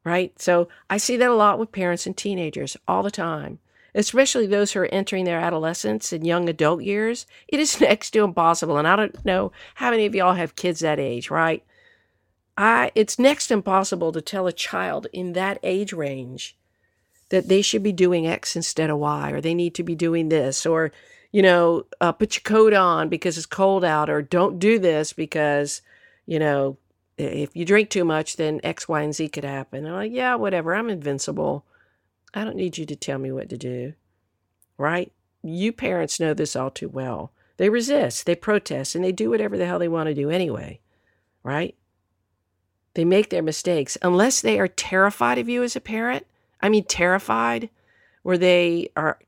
right? 0.05 0.38
So 0.40 0.69
I 0.88 0.97
see 0.97 1.17
that 1.19 1.31
a 1.31 1.35
lot 1.35 1.59
with 1.59 1.73
parents 1.73 2.07
and 2.07 2.17
teenagers 2.17 2.76
all 2.88 3.02
the 3.02 3.11
time 3.11 3.59
especially 3.95 4.47
those 4.47 4.73
who 4.73 4.81
are 4.81 4.87
entering 4.87 5.25
their 5.25 5.40
adolescence 5.40 6.12
and 6.12 6.26
young 6.26 6.49
adult 6.49 6.83
years, 6.83 7.26
it 7.49 7.61
is 7.61 7.81
next 7.81 8.11
to 8.11 8.25
impossible. 8.25 8.79
And 8.79 8.88
I 8.88 8.97
don't 8.97 9.25
know 9.25 9.52
how 9.75 9.90
many 9.90 10.07
of 10.07 10.14
y'all 10.14 10.35
have 10.35 10.57
kids 10.57 10.81
that 10.81 11.00
age, 11.00 11.31
right? 11.31 11.64
I 12.61 12.93
it's 12.95 13.19
next 13.19 13.50
impossible 13.50 14.12
to 14.12 14.21
tell 14.21 14.47
a 14.47 14.52
child 14.52 15.07
in 15.14 15.33
that 15.33 15.59
age 15.62 15.95
range 15.95 16.59
that 17.31 17.49
they 17.49 17.62
should 17.62 17.83
be 17.83 17.93
doing 17.93 18.26
X 18.26 18.55
instead 18.55 18.90
of 18.90 18.99
Y, 18.99 19.31
or 19.31 19.40
they 19.40 19.55
need 19.55 19.75
to 19.76 19.83
be 19.83 19.95
doing 19.95 20.29
this, 20.29 20.67
or 20.67 20.93
you 21.33 21.40
know, 21.40 21.87
uh, 22.02 22.12
put 22.12 22.37
your 22.37 22.43
coat 22.43 22.75
on 22.75 23.09
because 23.09 23.38
it's 23.38 23.47
cold 23.47 23.83
out, 23.83 24.11
or 24.11 24.21
don't 24.21 24.59
do 24.59 24.79
this 24.79 25.14
because 25.14 25.81
you 26.26 26.38
know 26.38 26.76
if 27.17 27.57
you 27.57 27.64
drink 27.64 27.88
too 27.88 28.05
much, 28.05 28.37
then 28.37 28.61
X, 28.62 28.87
Y, 28.87 29.00
and 29.00 29.14
Z 29.14 29.31
could 29.31 29.45
happen. 29.45 29.87
And 29.87 29.88
I'm 29.88 29.95
like, 29.95 30.12
yeah, 30.12 30.35
whatever. 30.35 30.75
I'm 30.75 30.90
invincible. 30.90 31.64
I 32.35 32.45
don't 32.45 32.57
need 32.57 32.76
you 32.76 32.85
to 32.85 32.97
tell 32.97 33.19
me 33.19 33.33
what 33.33 33.49
to 33.49 33.57
do. 33.57 33.95
Right? 34.76 35.12
You 35.43 35.73
parents 35.73 36.21
know 36.21 36.35
this 36.35 36.55
all 36.55 36.71
too 36.71 36.90
well. 36.90 37.33
They 37.57 37.71
resist, 37.71 38.26
they 38.26 38.35
protest, 38.35 38.95
and 38.95 39.02
they 39.02 39.12
do 39.12 39.31
whatever 39.31 39.57
the 39.57 39.67
hell 39.67 39.79
they 39.79 39.88
want 39.88 40.09
to 40.09 40.14
do 40.14 40.29
anyway. 40.29 40.81
Right? 41.43 41.75
They 42.95 43.05
make 43.05 43.31
their 43.31 43.43
mistakes. 43.43 43.97
Unless 44.03 44.41
they 44.41 44.59
are 44.59 44.69
terrified 44.69 45.39
of 45.39 45.49
you 45.49 45.63
as 45.63 45.77
a 45.77 45.81
parent, 45.81 46.27
I 46.61 46.69
mean, 46.69 46.85
terrified, 46.85 47.71
where 48.23 48.39
they 48.39 48.91
are 48.97 49.19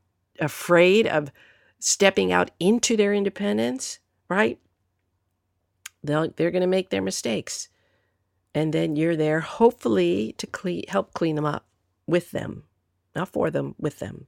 afraid 0.40 1.07
of 1.07 1.31
stepping 1.78 2.33
out 2.33 2.50
into 2.59 2.97
their 2.97 3.14
independence, 3.14 3.99
right? 4.28 4.59
They'll, 6.02 6.31
they're 6.37 6.50
going 6.50 6.62
to 6.62 6.66
make 6.66 6.90
their 6.90 7.02
mistakes. 7.02 7.69
And 8.54 8.73
then 8.73 8.97
you're 8.97 9.16
there, 9.16 9.40
hopefully, 9.40 10.35
to 10.38 10.47
clean, 10.47 10.85
help 10.88 11.14
clean 11.14 11.37
them 11.37 11.47
up 11.47 11.64
with 12.07 12.33
them 12.33 12.64
not 13.14 13.28
for 13.28 13.50
them, 13.50 13.75
with 13.78 13.99
them. 13.99 14.26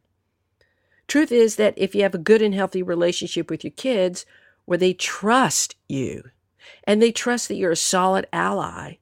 Truth 1.07 1.33
is 1.33 1.57
that 1.57 1.75
if 1.77 1.95
you 1.95 2.03
have 2.03 2.15
a 2.15 2.19
good 2.19 2.43
and 2.43 2.55
healthy 2.55 2.83
relationship 2.83 3.51
with 3.51 3.65
your 3.65 3.73
kids 3.73 4.25
where 4.65 4.79
they 4.79 4.95
trust 4.95 5.77
you 5.89 6.31
and 6.85 7.01
they 7.01 7.13
trust 7.13 7.49
that 7.49 7.57
you're 7.57 7.73
a 7.73 7.77
solid 7.77 8.27
ally, 8.33 8.95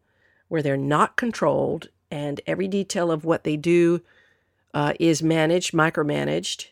where 0.53 0.61
they're 0.61 0.77
not 0.77 1.17
controlled 1.17 1.89
and 2.11 2.43
every 2.47 2.69
detail 2.69 3.11
of 3.11 3.25
what 3.25 3.43
they 3.43 3.57
do 3.57 4.03
uh, 4.75 4.93
is 5.01 5.23
managed, 5.23 5.73
micromanaged, 5.73 6.67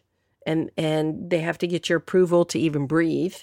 and, 0.44 0.70
and 0.76 1.30
they 1.30 1.38
have 1.38 1.56
to 1.56 1.66
get 1.66 1.88
your 1.88 1.96
approval 1.96 2.44
to 2.44 2.58
even 2.58 2.87
breathe, 2.87 3.37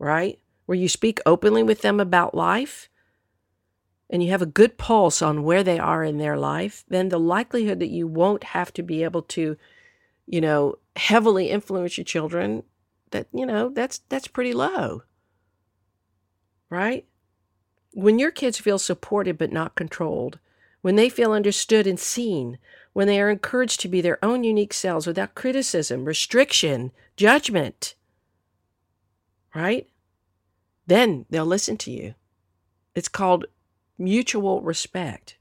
right? 0.00 0.40
Where 0.66 0.74
you 0.74 0.88
speak 0.88 1.20
openly 1.24 1.62
with 1.62 1.82
them 1.82 2.00
about 2.00 2.34
life 2.34 2.88
and 4.10 4.20
you 4.20 4.30
have 4.30 4.42
a 4.42 4.46
good 4.46 4.78
pulse 4.78 5.22
on 5.22 5.44
where 5.44 5.62
they 5.62 5.78
are 5.78 6.02
in 6.02 6.18
their 6.18 6.36
life, 6.36 6.84
then 6.88 7.08
the 7.08 7.20
likelihood 7.20 7.78
that 7.78 7.86
you 7.86 8.08
won't 8.08 8.42
have 8.42 8.72
to 8.72 8.82
be 8.82 9.04
able 9.04 9.22
to, 9.22 9.56
you 10.26 10.40
know, 10.40 10.74
heavily 10.96 11.50
influence 11.50 11.96
your 11.96 12.04
children, 12.04 12.64
that, 13.12 13.28
you 13.32 13.46
know, 13.46 13.68
that's 13.68 13.98
that's 14.08 14.26
pretty 14.26 14.54
low. 14.54 15.04
Right? 16.68 17.06
When 17.98 18.20
your 18.20 18.30
kids 18.30 18.60
feel 18.60 18.78
supported 18.78 19.36
but 19.38 19.50
not 19.50 19.74
controlled, 19.74 20.38
when 20.82 20.94
they 20.94 21.08
feel 21.08 21.32
understood 21.32 21.84
and 21.84 21.98
seen, 21.98 22.58
when 22.92 23.08
they 23.08 23.20
are 23.20 23.28
encouraged 23.28 23.80
to 23.80 23.88
be 23.88 24.00
their 24.00 24.24
own 24.24 24.44
unique 24.44 24.72
selves 24.72 25.04
without 25.04 25.34
criticism, 25.34 26.04
restriction, 26.04 26.92
judgment, 27.16 27.96
right? 29.52 29.88
Then 30.86 31.26
they'll 31.28 31.44
listen 31.44 31.76
to 31.78 31.90
you. 31.90 32.14
It's 32.94 33.08
called 33.08 33.46
mutual 33.98 34.60
respect. 34.60 35.36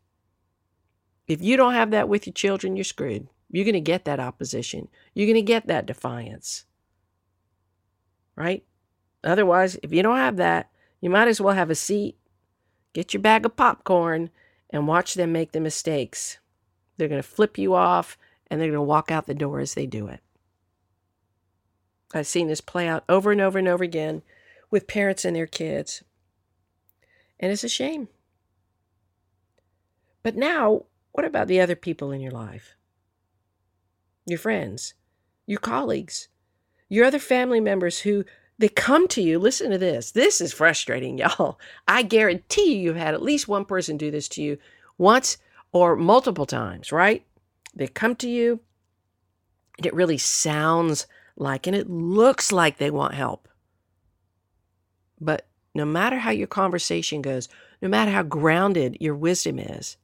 If 1.28 1.44
you 1.44 1.58
don't 1.58 1.76
have 1.76 1.92
that 1.92 2.10
with 2.10 2.26
your 2.26 2.34
children, 2.34 2.76
you're 2.76 2.84
screwed. 2.86 3.28
You're 3.52 3.66
going 3.66 3.76
to 3.76 3.82
get 3.82 4.06
that 4.06 4.20
opposition. 4.20 4.88
You're 5.14 5.28
going 5.28 5.36
to 5.36 5.44
get 5.44 5.68
that 5.68 5.86
defiance. 5.86 6.66
Right? 8.36 8.66
Otherwise, 9.24 9.78
if 9.84 9.94
you 9.94 10.02
don't 10.02 10.18
have 10.18 10.38
that, 10.38 10.72
you 11.00 11.12
might 11.12 11.28
as 11.28 11.40
well 11.40 11.54
have 11.54 11.70
a 11.70 11.76
seat, 11.76 12.17
get 12.98 13.14
your 13.14 13.22
bag 13.22 13.46
of 13.46 13.56
popcorn, 13.56 14.28
and 14.72 14.88
watch 14.88 15.14
them 15.14 15.32
make 15.32 15.52
the 15.52 15.60
mistakes. 15.60 16.40
They're 16.98 17.08
going 17.08 17.22
to 17.22 17.28
flip 17.28 17.56
you 17.60 17.76
off 17.76 18.18
and 18.50 18.60
they're 18.60 18.70
going 18.70 18.80
to 18.80 18.82
walk 18.82 19.12
out 19.12 19.28
the 19.28 19.36
door 19.36 19.60
as 19.60 19.76
they 19.76 19.86
do 19.86 20.08
it. 20.08 20.20
I've 22.12 22.26
seen 22.26 22.48
this 22.48 22.60
play 22.60 22.88
out 22.88 23.04
over 23.08 23.32
and 23.32 23.40
over 23.40 23.60
and 23.60 23.68
over 23.68 23.84
again 23.84 24.24
with 24.72 24.88
parents 24.88 25.26
and 25.26 25.36
their 25.36 25.46
kids. 25.46 26.04
And 27.40 27.52
it's 27.52 27.64
a 27.64 27.70
shame. 27.70 28.08
But 30.24 30.36
now, 30.36 30.86
what 31.12 31.24
about 31.24 31.48
the 31.48 31.62
other 31.62 31.76
people 31.76 32.12
in 32.12 32.20
your 32.20 32.32
life? 32.32 32.76
Your 34.26 34.40
friends, 34.40 34.96
your 35.46 35.60
colleagues, 35.60 36.30
your 36.90 37.06
other 37.06 37.20
family 37.20 37.60
members 37.60 38.00
who 38.00 38.26
they 38.60 38.70
come 38.70 39.08
to 39.10 39.22
you. 39.22 39.40
Listen 39.40 39.72
to 39.72 39.78
this. 39.78 40.12
This 40.12 40.42
is 40.42 40.54
frustrating, 40.54 41.18
y'all. 41.20 41.60
I 41.88 42.04
guarantee 42.04 42.76
you 42.76 42.82
you've 42.82 42.96
had 42.96 43.14
at 43.14 43.22
least 43.22 43.48
one 43.48 43.66
person 43.66 43.98
do 43.98 44.12
this 44.12 44.28
to 44.30 44.42
you 44.42 44.58
once 44.98 45.38
or 45.72 45.96
multiple 45.96 46.46
times, 46.46 46.92
right? 46.92 47.26
They 47.76 47.88
come 47.88 48.16
to 48.18 48.30
you 48.30 48.60
and 49.78 49.86
it 49.86 49.94
really 49.94 50.18
sounds 50.18 51.06
like 51.36 51.68
and 51.68 51.76
it 51.76 51.90
looks 51.90 52.52
like 52.52 52.78
they 52.78 52.90
want 52.90 53.14
help. 53.14 53.48
But 55.20 55.48
no 55.76 55.86
matter 55.86 56.18
how 56.18 56.32
your 56.32 56.48
conversation 56.48 57.22
goes, 57.22 57.50
no 57.82 57.90
matter 57.90 58.12
how 58.12 58.24
grounded 58.24 58.98
your 59.00 59.16
wisdom 59.16 59.60
is, 59.60 59.98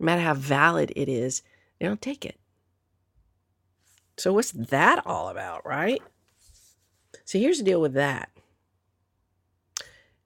no 0.00 0.06
matter 0.06 0.22
how 0.22 0.34
valid 0.34 0.92
it 0.96 1.08
is, 1.08 1.42
they 1.78 1.86
don't 1.86 2.02
take 2.02 2.24
it. 2.24 2.38
So, 4.16 4.32
what's 4.32 4.52
that 4.52 5.04
all 5.06 5.28
about, 5.28 5.66
right? 5.66 6.00
So, 7.24 7.38
here's 7.38 7.58
the 7.58 7.64
deal 7.64 7.80
with 7.80 7.94
that 7.94 8.30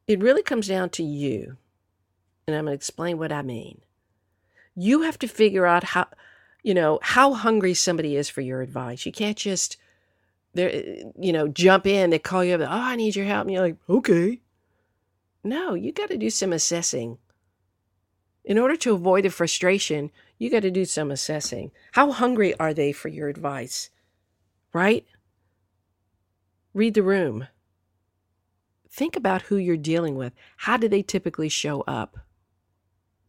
it 0.07 0.21
really 0.21 0.43
comes 0.43 0.69
down 0.69 0.91
to 0.91 1.03
you. 1.03 1.57
And 2.47 2.57
I'm 2.57 2.65
going 2.65 2.73
to 2.73 2.77
explain 2.77 3.19
what 3.19 3.31
I 3.31 3.43
mean. 3.43 3.83
You 4.75 5.03
have 5.03 5.19
to 5.19 5.29
figure 5.29 5.67
out 5.67 5.85
how, 5.85 6.07
you 6.63 6.73
know, 6.73 6.99
how 7.03 7.35
hungry 7.35 7.75
somebody 7.75 8.17
is 8.17 8.31
for 8.31 8.41
your 8.41 8.63
advice. 8.63 9.05
You 9.05 9.13
can't 9.13 9.37
just, 9.37 9.77
there, 10.55 10.71
you 11.19 11.33
know, 11.33 11.49
jump 11.49 11.87
in. 11.87 12.09
They 12.09 12.19
call 12.19 12.43
you 12.43 12.55
up. 12.55 12.61
Oh, 12.63 12.67
I 12.69 12.97
need 12.97 13.17
your 13.17 13.27
help. 13.27 13.43
And 13.43 13.53
you're 13.53 13.63
like, 13.63 13.77
okay. 13.89 14.41
No, 15.45 15.75
you 15.75 15.93
got 15.93 16.09
to 16.09 16.17
do 16.17 16.31
some 16.31 16.55
assessing 16.55 17.19
in 18.49 18.59
order 18.59 18.77
to 18.77 18.95
avoid 18.95 19.25
the 19.25 19.31
frustration, 19.31 20.11
you 20.39 20.51
got 20.51 20.63
to 20.63 20.71
do 20.71 20.87
some 20.87 21.11
assessing. 21.11 21.71
How 21.93 22.11
hungry 22.11 22.59
are 22.59 22.73
they 22.73 22.93
for 22.93 23.09
your 23.09 23.29
advice? 23.29 23.91
Right? 24.73 25.05
Read 26.79 26.95
the 26.95 27.03
room. 27.03 27.49
Think 28.89 29.17
about 29.17 29.43
who 29.43 29.57
you're 29.57 29.77
dealing 29.77 30.15
with. 30.15 30.33
How 30.59 30.77
do 30.77 30.87
they 30.87 31.03
typically 31.03 31.49
show 31.49 31.81
up? 31.89 32.19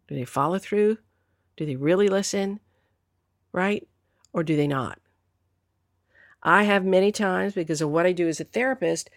Do 0.08 0.14
they 0.14 0.24
follow 0.24 0.60
through? 0.60 1.00
Do 1.58 1.66
they 1.66 1.76
really 1.76 2.10
listen? 2.10 2.60
Right? 3.52 3.88
Or 4.34 4.44
do 4.44 4.56
they 4.56 4.68
not? 4.68 5.00
I 6.44 6.62
have 6.62 6.86
many 6.86 7.12
times, 7.12 7.56
because 7.56 7.82
of 7.82 7.90
what 7.90 8.06
I 8.06 8.12
do 8.12 8.28
as 8.28 8.40
a 8.40 8.44
therapist, 8.44 9.10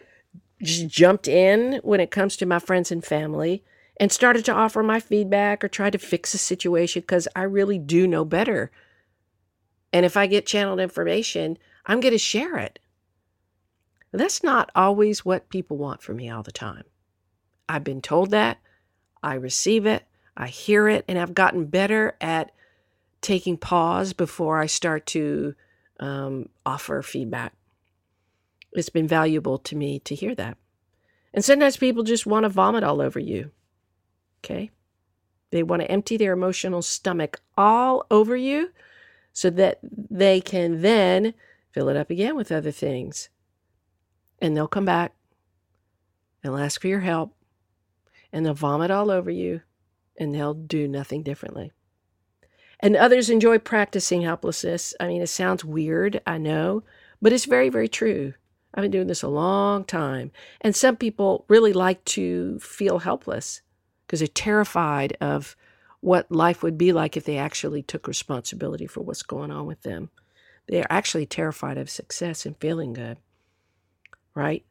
just 0.62 0.89
jumped 0.89 1.29
in 1.29 1.81
when 1.83 2.01
it 2.01 2.11
comes 2.11 2.39
to 2.39 2.47
my 2.47 2.59
friends 2.59 2.91
and 2.91 3.05
family 3.05 3.62
and 3.99 4.11
started 4.11 4.47
to 4.47 4.55
offer 4.55 4.83
my 4.83 4.99
feedback 4.99 5.62
or 5.62 5.69
try 5.69 5.91
to 5.91 5.99
fix 5.99 6.33
a 6.33 6.39
situation 6.39 7.03
because 7.03 7.29
I 7.37 7.43
really 7.43 7.79
do 7.79 8.07
know 8.09 8.25
better. 8.25 8.71
And 9.93 10.07
if 10.07 10.17
I 10.17 10.27
get 10.27 10.47
channeled 10.47 10.81
information, 10.81 11.59
I'm 11.85 12.01
going 12.01 12.15
to 12.15 12.19
share 12.19 12.57
it. 12.57 12.79
That's 14.12 14.42
not 14.42 14.71
always 14.75 15.25
what 15.25 15.49
people 15.49 15.78
want 15.78 16.02
from 16.02 16.16
me 16.16 16.28
all 16.28 16.42
the 16.42 16.52
time. 16.52 16.85
I've 17.69 17.85
been 17.85 18.02
told 18.02 18.31
that. 18.31 18.59
I 19.23 19.35
receive 19.35 19.87
it. 19.87 20.04
I 20.37 20.49
hear 20.49 20.88
it. 20.88 21.04
And 21.09 21.19
I've 21.19 21.35
gotten 21.35 21.66
better 21.66 22.16
at 22.21 22.52
taking 23.23 23.57
pause 23.57 24.12
before 24.12 24.61
I 24.61 24.66
start 24.66 25.07
to 25.07 25.54
um, 25.99 26.49
offer 26.66 27.00
feedback. 27.02 27.54
It's 28.73 28.90
been 28.90 29.09
valuable 29.09 29.59
to 29.59 29.76
me 29.76 30.00
to 30.00 30.14
hear 30.14 30.35
that. 30.35 30.59
And 31.33 31.45
sometimes 31.45 31.76
people 31.76 32.02
just 32.02 32.26
want 32.26 32.45
to 32.45 32.50
vomit 32.50 32.85
all 32.85 33.00
over 33.00 33.19
you. 33.19 33.50
Okay. 34.45 34.71
They 35.50 35.62
want 35.62 35.83
to 35.83 35.90
empty 35.90 36.16
their 36.16 36.33
emotional 36.33 36.83
stomach 36.83 37.40
all 37.57 38.07
over 38.11 38.37
you 38.37 38.71
so 39.33 39.50
that 39.50 39.78
they 39.83 40.40
can 40.40 40.83
then 40.83 41.35
fill 41.71 41.88
it 41.88 41.97
up 41.97 42.11
again 42.11 42.37
with 42.37 42.52
other 42.52 42.71
things. 42.71 43.28
And 44.42 44.54
they'll 44.54 44.68
come 44.68 44.84
back. 44.84 45.14
They'll 46.42 46.58
ask 46.58 46.82
for 46.82 46.88
your 46.88 47.00
help. 47.00 47.34
And 48.30 48.44
they'll 48.44 48.52
vomit 48.52 48.90
all 48.90 49.11
over 49.11 49.30
you. 49.30 49.62
and 50.16 50.34
they'll 50.34 50.54
do 50.54 50.87
nothing 50.87 51.22
differently. 51.22 51.72
And 52.80 52.96
others 52.96 53.30
enjoy 53.30 53.58
practicing 53.58 54.22
helplessness. 54.22 54.94
I 54.99 55.06
mean, 55.06 55.22
it 55.22 55.28
sounds 55.28 55.64
weird, 55.64 56.20
I 56.26 56.38
know, 56.38 56.82
but 57.20 57.32
it's 57.32 57.44
very, 57.44 57.68
very 57.68 57.88
true. 57.88 58.34
I've 58.75 58.82
been 58.82 58.90
doing 58.90 59.06
this 59.06 59.22
a 59.22 59.28
long 59.28 59.84
time. 59.84 60.32
And 60.61 60.75
some 60.75 60.96
people 60.96 61.44
really 61.49 61.72
like 61.72 62.04
to 62.06 62.58
feel 62.58 63.00
helpless 63.00 63.61
because 64.06 64.20
they're 64.20 64.28
terrified 64.28 65.16
of 65.20 65.56
what 66.00 66.30
life 66.32 66.62
would 66.62 66.76
be 66.76 66.92
like 66.92 67.16
if 67.16 67.25
they 67.25 67.38
actually 67.38 67.82
took 67.82 68.08
responsibility 68.08 68.87
for 68.87 69.00
what's 69.00 69.22
going 69.22 69.50
on 69.50 69.66
with 69.66 69.82
them. 69.82 70.11
They're 70.68 70.90
actually 70.90 71.26
terrified 71.26 71.78
of 71.78 71.90
success 71.90 72.44
and 72.44 72.56
feeling 72.56 72.92
good, 72.92 73.18
right? 74.35 74.65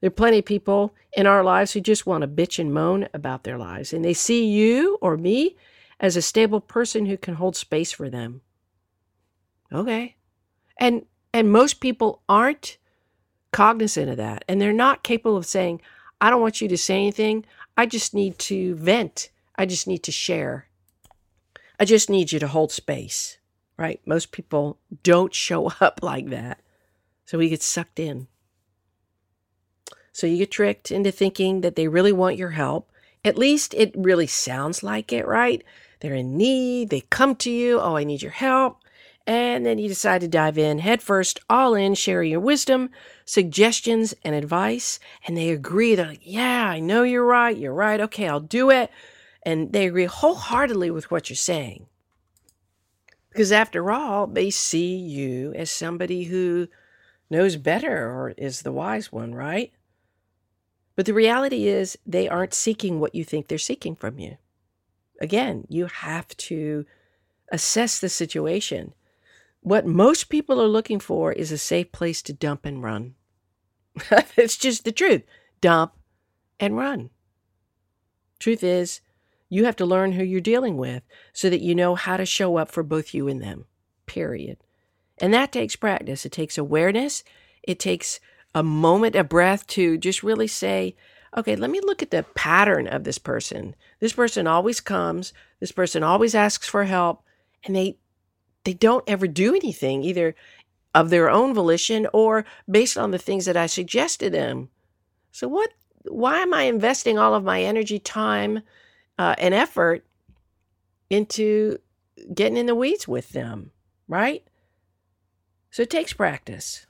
There 0.00 0.08
are 0.08 0.10
plenty 0.10 0.38
of 0.38 0.44
people 0.44 0.94
in 1.12 1.26
our 1.26 1.44
lives 1.44 1.72
who 1.72 1.80
just 1.80 2.06
want 2.06 2.22
to 2.22 2.28
bitch 2.28 2.58
and 2.58 2.72
moan 2.72 3.08
about 3.12 3.44
their 3.44 3.58
lives, 3.58 3.92
and 3.92 4.04
they 4.04 4.14
see 4.14 4.46
you 4.46 4.98
or 5.00 5.16
me 5.16 5.56
as 5.98 6.16
a 6.16 6.22
stable 6.22 6.60
person 6.60 7.06
who 7.06 7.18
can 7.18 7.34
hold 7.34 7.54
space 7.54 7.92
for 7.92 8.08
them. 8.08 8.40
Okay. 9.72 10.16
And 10.78 11.04
and 11.32 11.52
most 11.52 11.80
people 11.80 12.22
aren't 12.28 12.78
cognizant 13.52 14.10
of 14.10 14.16
that, 14.16 14.44
and 14.48 14.60
they're 14.60 14.72
not 14.72 15.04
capable 15.04 15.36
of 15.36 15.46
saying, 15.46 15.82
"I 16.20 16.30
don't 16.30 16.40
want 16.40 16.60
you 16.60 16.68
to 16.68 16.78
say 16.78 16.96
anything. 16.96 17.44
I 17.76 17.86
just 17.86 18.14
need 18.14 18.38
to 18.40 18.74
vent. 18.76 19.30
I 19.56 19.66
just 19.66 19.86
need 19.86 20.02
to 20.04 20.12
share. 20.12 20.66
I 21.78 21.84
just 21.84 22.08
need 22.10 22.32
you 22.32 22.38
to 22.38 22.48
hold 22.48 22.72
space." 22.72 23.38
Right? 23.76 24.00
Most 24.06 24.32
people 24.32 24.78
don't 25.02 25.34
show 25.34 25.72
up 25.80 26.00
like 26.02 26.30
that. 26.30 26.62
So 27.26 27.38
we 27.38 27.50
get 27.50 27.62
sucked 27.62 28.00
in. 28.00 28.26
So 30.12 30.26
you 30.26 30.38
get 30.38 30.50
tricked 30.50 30.90
into 30.90 31.10
thinking 31.10 31.60
that 31.60 31.76
they 31.76 31.88
really 31.88 32.12
want 32.12 32.36
your 32.36 32.50
help. 32.50 32.90
At 33.24 33.38
least 33.38 33.74
it 33.74 33.92
really 33.96 34.26
sounds 34.26 34.82
like 34.82 35.12
it, 35.12 35.26
right? 35.26 35.62
They're 36.00 36.14
in 36.14 36.36
need, 36.36 36.90
they 36.90 37.02
come 37.02 37.36
to 37.36 37.50
you, 37.50 37.80
oh, 37.80 37.96
I 37.96 38.04
need 38.04 38.22
your 38.22 38.30
help. 38.32 38.78
And 39.26 39.64
then 39.64 39.78
you 39.78 39.88
decide 39.88 40.22
to 40.22 40.28
dive 40.28 40.58
in 40.58 40.78
headfirst, 40.78 41.40
all 41.48 41.74
in, 41.74 41.94
sharing 41.94 42.30
your 42.30 42.40
wisdom, 42.40 42.90
suggestions, 43.24 44.14
and 44.24 44.34
advice. 44.34 44.98
And 45.26 45.36
they 45.36 45.50
agree. 45.50 45.94
They're 45.94 46.06
like, 46.06 46.22
yeah, 46.24 46.68
I 46.68 46.80
know 46.80 47.02
you're 47.02 47.24
right. 47.24 47.56
You're 47.56 47.74
right. 47.74 48.00
Okay, 48.00 48.26
I'll 48.26 48.40
do 48.40 48.70
it. 48.70 48.90
And 49.42 49.72
they 49.72 49.86
agree 49.86 50.06
wholeheartedly 50.06 50.90
with 50.90 51.10
what 51.10 51.28
you're 51.28 51.36
saying. 51.36 51.86
Because 53.30 53.52
after 53.52 53.92
all, 53.92 54.26
they 54.26 54.50
see 54.50 54.96
you 54.96 55.52
as 55.54 55.70
somebody 55.70 56.24
who 56.24 56.66
knows 57.28 57.56
better 57.56 58.10
or 58.10 58.34
is 58.36 58.62
the 58.62 58.72
wise 58.72 59.12
one, 59.12 59.34
right? 59.34 59.72
But 61.00 61.06
the 61.06 61.14
reality 61.14 61.66
is, 61.66 61.96
they 62.04 62.28
aren't 62.28 62.52
seeking 62.52 63.00
what 63.00 63.14
you 63.14 63.24
think 63.24 63.48
they're 63.48 63.56
seeking 63.56 63.96
from 63.96 64.18
you. 64.18 64.36
Again, 65.18 65.64
you 65.70 65.86
have 65.86 66.28
to 66.36 66.84
assess 67.50 67.98
the 67.98 68.10
situation. 68.10 68.92
What 69.62 69.86
most 69.86 70.28
people 70.28 70.60
are 70.60 70.68
looking 70.68 71.00
for 71.00 71.32
is 71.32 71.50
a 71.50 71.56
safe 71.56 71.90
place 71.90 72.20
to 72.20 72.34
dump 72.34 72.66
and 72.66 72.82
run. 72.82 73.14
it's 74.36 74.58
just 74.58 74.84
the 74.84 74.92
truth. 74.92 75.22
Dump 75.62 75.94
and 76.60 76.76
run. 76.76 77.08
Truth 78.38 78.62
is, 78.62 79.00
you 79.48 79.64
have 79.64 79.76
to 79.76 79.86
learn 79.86 80.12
who 80.12 80.22
you're 80.22 80.42
dealing 80.42 80.76
with 80.76 81.02
so 81.32 81.48
that 81.48 81.62
you 81.62 81.74
know 81.74 81.94
how 81.94 82.18
to 82.18 82.26
show 82.26 82.58
up 82.58 82.70
for 82.70 82.82
both 82.82 83.14
you 83.14 83.26
and 83.26 83.40
them, 83.40 83.64
period. 84.04 84.58
And 85.16 85.32
that 85.32 85.50
takes 85.50 85.76
practice. 85.76 86.26
It 86.26 86.32
takes 86.32 86.58
awareness. 86.58 87.24
It 87.62 87.78
takes 87.78 88.20
a 88.54 88.62
moment, 88.62 89.14
a 89.14 89.24
breath 89.24 89.66
to 89.68 89.96
just 89.96 90.22
really 90.22 90.46
say, 90.46 90.96
okay, 91.36 91.56
let 91.56 91.70
me 91.70 91.80
look 91.80 92.02
at 92.02 92.10
the 92.10 92.24
pattern 92.34 92.86
of 92.88 93.04
this 93.04 93.18
person. 93.18 93.74
This 94.00 94.12
person 94.12 94.46
always 94.46 94.80
comes, 94.80 95.32
this 95.60 95.72
person 95.72 96.02
always 96.02 96.34
asks 96.34 96.68
for 96.68 96.84
help, 96.84 97.22
and 97.64 97.76
they 97.76 97.96
they 98.64 98.74
don't 98.74 99.04
ever 99.08 99.26
do 99.26 99.54
anything 99.54 100.02
either 100.04 100.34
of 100.94 101.08
their 101.08 101.30
own 101.30 101.54
volition 101.54 102.06
or 102.12 102.44
based 102.70 102.98
on 102.98 103.10
the 103.10 103.18
things 103.18 103.46
that 103.46 103.56
I 103.56 103.66
suggested 103.66 104.32
them. 104.32 104.68
So 105.32 105.48
what 105.48 105.70
why 106.04 106.38
am 106.38 106.54
I 106.54 106.62
investing 106.62 107.18
all 107.18 107.34
of 107.34 107.44
my 107.44 107.62
energy, 107.62 107.98
time, 107.98 108.62
uh, 109.18 109.34
and 109.38 109.54
effort 109.54 110.04
into 111.10 111.78
getting 112.34 112.56
in 112.56 112.66
the 112.66 112.74
weeds 112.74 113.06
with 113.06 113.30
them, 113.30 113.70
right? 114.08 114.42
So 115.70 115.82
it 115.82 115.90
takes 115.90 116.12
practice. 116.12 116.86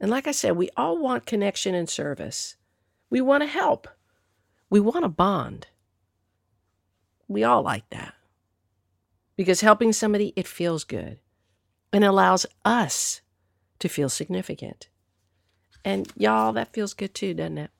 And 0.00 0.10
like 0.10 0.26
I 0.26 0.32
said, 0.32 0.56
we 0.56 0.70
all 0.76 0.98
want 0.98 1.26
connection 1.26 1.74
and 1.74 1.88
service. 1.88 2.56
We 3.10 3.20
want 3.20 3.42
to 3.42 3.46
help. 3.46 3.86
We 4.70 4.80
want 4.80 5.04
to 5.04 5.08
bond. 5.08 5.66
We 7.28 7.44
all 7.44 7.62
like 7.62 7.88
that. 7.90 8.14
Because 9.36 9.60
helping 9.60 9.92
somebody, 9.92 10.32
it 10.36 10.46
feels 10.46 10.84
good 10.84 11.18
and 11.92 12.04
allows 12.04 12.46
us 12.64 13.20
to 13.78 13.88
feel 13.88 14.08
significant. 14.08 14.88
And 15.84 16.10
y'all, 16.16 16.52
that 16.52 16.72
feels 16.72 16.94
good 16.94 17.14
too, 17.14 17.34
doesn't 17.34 17.58
it? 17.58 17.70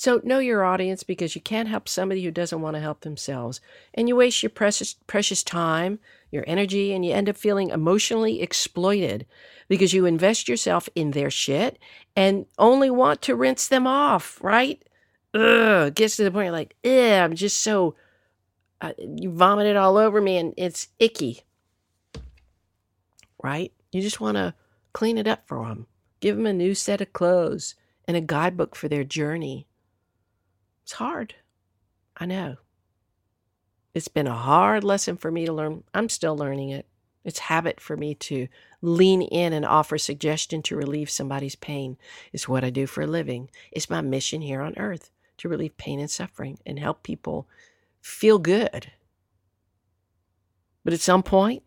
So 0.00 0.18
know 0.24 0.38
your 0.38 0.64
audience 0.64 1.02
because 1.02 1.34
you 1.34 1.42
can't 1.42 1.68
help 1.68 1.86
somebody 1.86 2.24
who 2.24 2.30
doesn't 2.30 2.62
want 2.62 2.74
to 2.74 2.80
help 2.80 3.02
themselves. 3.02 3.60
And 3.92 4.08
you 4.08 4.16
waste 4.16 4.42
your 4.42 4.48
precious 4.48 4.94
precious 5.06 5.42
time, 5.42 5.98
your 6.30 6.42
energy, 6.46 6.94
and 6.94 7.04
you 7.04 7.12
end 7.12 7.28
up 7.28 7.36
feeling 7.36 7.68
emotionally 7.68 8.40
exploited 8.40 9.26
because 9.68 9.92
you 9.92 10.06
invest 10.06 10.48
yourself 10.48 10.88
in 10.94 11.10
their 11.10 11.30
shit 11.30 11.78
and 12.16 12.46
only 12.56 12.88
want 12.88 13.20
to 13.20 13.36
rinse 13.36 13.68
them 13.68 13.86
off, 13.86 14.42
right? 14.42 14.82
Ugh, 15.34 15.94
gets 15.94 16.16
to 16.16 16.24
the 16.24 16.30
point 16.30 16.46
you're 16.46 16.52
like, 16.52 16.76
ugh, 16.82 17.22
I'm 17.22 17.34
just 17.34 17.60
so 17.60 17.94
uh, 18.80 18.94
you 18.98 19.30
vomited 19.30 19.76
all 19.76 19.98
over 19.98 20.22
me 20.22 20.38
and 20.38 20.54
it's 20.56 20.88
icky. 20.98 21.42
Right? 23.42 23.70
You 23.92 24.00
just 24.00 24.18
want 24.18 24.38
to 24.38 24.54
clean 24.94 25.18
it 25.18 25.28
up 25.28 25.46
for 25.46 25.68
them. 25.68 25.86
Give 26.20 26.38
them 26.38 26.46
a 26.46 26.54
new 26.54 26.74
set 26.74 27.02
of 27.02 27.12
clothes 27.12 27.74
and 28.08 28.16
a 28.16 28.22
guidebook 28.22 28.74
for 28.74 28.88
their 28.88 29.04
journey 29.04 29.66
it's 30.82 30.92
hard. 30.92 31.34
I 32.16 32.26
know. 32.26 32.56
It's 33.94 34.08
been 34.08 34.26
a 34.26 34.34
hard 34.34 34.84
lesson 34.84 35.16
for 35.16 35.30
me 35.30 35.46
to 35.46 35.52
learn. 35.52 35.84
I'm 35.92 36.08
still 36.08 36.36
learning 36.36 36.70
it. 36.70 36.86
It's 37.24 37.38
habit 37.38 37.80
for 37.80 37.96
me 37.96 38.14
to 38.14 38.48
lean 38.80 39.22
in 39.22 39.52
and 39.52 39.66
offer 39.66 39.98
suggestion 39.98 40.62
to 40.62 40.76
relieve 40.76 41.10
somebody's 41.10 41.56
pain. 41.56 41.98
It's 42.32 42.48
what 42.48 42.64
I 42.64 42.70
do 42.70 42.86
for 42.86 43.02
a 43.02 43.06
living. 43.06 43.50
It's 43.72 43.90
my 43.90 44.00
mission 44.00 44.40
here 44.40 44.62
on 44.62 44.78
earth 44.78 45.10
to 45.38 45.48
relieve 45.48 45.76
pain 45.76 46.00
and 46.00 46.10
suffering 46.10 46.58
and 46.64 46.78
help 46.78 47.02
people 47.02 47.46
feel 48.00 48.38
good. 48.38 48.92
But 50.84 50.94
at 50.94 51.00
some 51.00 51.22
point, 51.22 51.62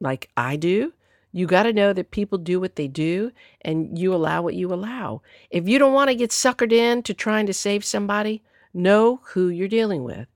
like 0.00 0.30
I 0.36 0.56
do, 0.56 0.94
you 1.32 1.46
got 1.46 1.62
to 1.64 1.72
know 1.72 1.92
that 1.92 2.10
people 2.10 2.38
do 2.38 2.58
what 2.58 2.76
they 2.76 2.88
do 2.88 3.30
and 3.60 3.98
you 3.98 4.14
allow 4.14 4.42
what 4.42 4.54
you 4.54 4.72
allow. 4.72 5.22
If 5.50 5.68
you 5.68 5.78
don't 5.78 5.92
want 5.92 6.10
to 6.10 6.16
get 6.16 6.30
suckered 6.30 6.72
in 6.72 7.02
to 7.04 7.14
trying 7.14 7.46
to 7.46 7.54
save 7.54 7.84
somebody, 7.84 8.42
know 8.74 9.20
who 9.26 9.48
you're 9.48 9.68
dealing 9.68 10.04
with. 10.04 10.26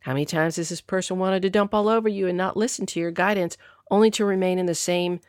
How 0.00 0.12
many 0.12 0.24
times 0.24 0.56
has 0.56 0.68
this 0.68 0.80
person 0.80 1.18
wanted 1.18 1.42
to 1.42 1.50
dump 1.50 1.74
all 1.74 1.88
over 1.88 2.08
you 2.08 2.28
and 2.28 2.38
not 2.38 2.56
listen 2.56 2.86
to 2.86 3.00
your 3.00 3.10
guidance, 3.10 3.56
only 3.90 4.10
to 4.12 4.24
remain 4.24 4.58
in 4.58 4.66
the 4.66 4.74
same 4.74 5.20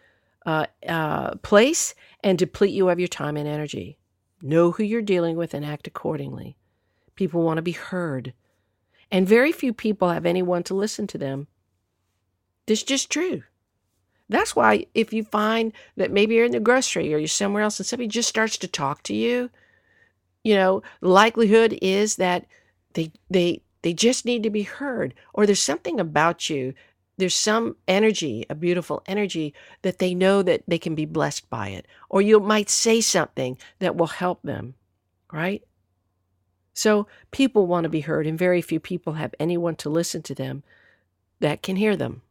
uh, 0.45 0.67
uh, 0.87 1.35
place 1.37 1.95
and 2.23 2.37
deplete 2.37 2.73
you 2.73 2.87
of 2.89 2.99
your 2.99 3.07
time 3.07 3.37
and 3.37 3.47
energy? 3.47 3.97
Know 4.41 4.71
who 4.71 4.83
you're 4.83 5.01
dealing 5.01 5.35
with 5.35 5.53
and 5.53 5.65
act 5.65 5.87
accordingly. 5.87 6.55
People 7.15 7.41
want 7.41 7.57
to 7.57 7.63
be 7.63 7.71
heard. 7.71 8.33
And 9.11 9.27
very 9.27 9.51
few 9.51 9.73
people 9.73 10.09
have 10.09 10.25
anyone 10.25 10.63
to 10.63 10.75
listen 10.75 11.07
to 11.07 11.17
them. 11.17 11.47
This 12.67 12.79
is 12.79 12.85
just 12.85 13.09
true. 13.09 13.43
That's 14.29 14.55
why 14.55 14.87
if 14.93 15.13
you 15.13 15.23
find 15.23 15.71
that 15.95 16.11
maybe 16.11 16.35
you're 16.35 16.45
in 16.45 16.51
the 16.51 16.59
grocery 16.59 17.13
or 17.13 17.17
you're 17.17 17.27
somewhere 17.27 17.63
else 17.63 17.79
and 17.79 17.85
somebody 17.85 18.07
just 18.07 18.29
starts 18.29 18.57
to 18.57 18.67
talk 18.67 19.03
to 19.03 19.15
you, 19.15 19.49
you 20.43 20.55
know, 20.55 20.81
likelihood 21.01 21.77
is 21.81 22.17
that 22.17 22.45
they 22.93 23.11
they 23.29 23.61
they 23.83 23.93
just 23.93 24.25
need 24.25 24.43
to 24.43 24.49
be 24.49 24.63
heard 24.63 25.13
or 25.33 25.45
there's 25.45 25.61
something 25.61 25.99
about 25.99 26.49
you 26.49 26.73
there's 27.17 27.35
some 27.35 27.75
energy, 27.87 28.45
a 28.49 28.55
beautiful 28.55 29.01
energy 29.07 29.53
that 29.81 29.97
they 29.97 30.13
know 30.13 30.43
that 30.43 30.61
they 30.67 30.77
can 30.77 30.93
be 30.93 31.05
blessed 31.05 31.49
by 31.49 31.69
it. 31.69 31.87
Or 32.09 32.21
you 32.21 32.39
might 32.39 32.69
say 32.69 33.01
something 33.01 33.57
that 33.79 33.95
will 33.95 34.07
help 34.07 34.41
them, 34.43 34.75
right? 35.33 35.63
So 36.73 37.07
people 37.31 37.65
want 37.65 37.85
to 37.85 37.89
be 37.89 38.01
heard, 38.01 38.27
and 38.27 38.37
very 38.37 38.61
few 38.61 38.79
people 38.79 39.13
have 39.13 39.33
anyone 39.39 39.75
to 39.77 39.89
listen 39.89 40.21
to 40.23 40.35
them 40.35 40.63
that 41.39 41.63
can 41.63 41.75
hear 41.75 41.95
them. 41.95 42.21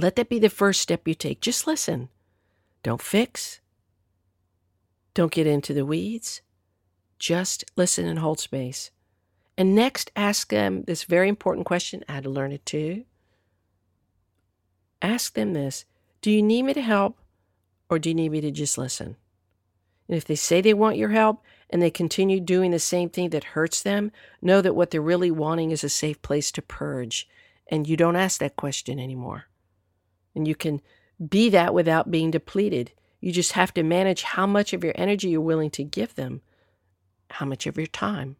Let 0.00 0.16
that 0.16 0.28
be 0.28 0.38
the 0.38 0.48
first 0.48 0.80
step 0.80 1.06
you 1.06 1.14
take. 1.14 1.40
Just 1.40 1.66
listen. 1.66 2.08
Don't 2.82 3.02
fix. 3.02 3.60
Don't 5.12 5.32
get 5.32 5.46
into 5.46 5.74
the 5.74 5.84
weeds. 5.84 6.40
Just 7.18 7.64
listen 7.76 8.06
and 8.06 8.18
hold 8.18 8.40
space. 8.40 8.90
And 9.58 9.74
next, 9.74 10.10
ask 10.16 10.48
them 10.48 10.84
this 10.84 11.04
very 11.04 11.28
important 11.28 11.66
question. 11.66 12.02
I 12.08 12.14
had 12.14 12.24
to 12.24 12.30
learn 12.30 12.52
it 12.52 12.64
too. 12.64 13.04
Ask 15.02 15.34
them 15.34 15.52
this 15.52 15.84
Do 16.22 16.30
you 16.30 16.42
need 16.42 16.62
me 16.62 16.72
to 16.74 16.80
help 16.80 17.18
or 17.90 17.98
do 17.98 18.08
you 18.08 18.14
need 18.14 18.32
me 18.32 18.40
to 18.40 18.50
just 18.50 18.78
listen? 18.78 19.16
And 20.08 20.16
if 20.16 20.24
they 20.24 20.34
say 20.34 20.60
they 20.60 20.74
want 20.74 20.96
your 20.96 21.10
help 21.10 21.44
and 21.68 21.82
they 21.82 21.90
continue 21.90 22.40
doing 22.40 22.70
the 22.70 22.78
same 22.78 23.10
thing 23.10 23.30
that 23.30 23.44
hurts 23.44 23.82
them, 23.82 24.12
know 24.40 24.62
that 24.62 24.74
what 24.74 24.90
they're 24.90 25.00
really 25.00 25.30
wanting 25.30 25.70
is 25.70 25.84
a 25.84 25.88
safe 25.88 26.20
place 26.22 26.50
to 26.52 26.62
purge. 26.62 27.28
And 27.68 27.86
you 27.86 27.96
don't 27.96 28.16
ask 28.16 28.40
that 28.40 28.56
question 28.56 28.98
anymore. 28.98 29.49
And 30.34 30.46
you 30.46 30.54
can 30.54 30.80
be 31.28 31.48
that 31.50 31.74
without 31.74 32.10
being 32.10 32.30
depleted. 32.30 32.92
You 33.20 33.32
just 33.32 33.52
have 33.52 33.74
to 33.74 33.82
manage 33.82 34.22
how 34.22 34.46
much 34.46 34.72
of 34.72 34.82
your 34.82 34.94
energy 34.96 35.28
you're 35.28 35.40
willing 35.40 35.70
to 35.70 35.84
give 35.84 36.14
them, 36.14 36.40
how 37.30 37.46
much 37.46 37.66
of 37.66 37.76
your 37.76 37.86
time. 37.86 38.36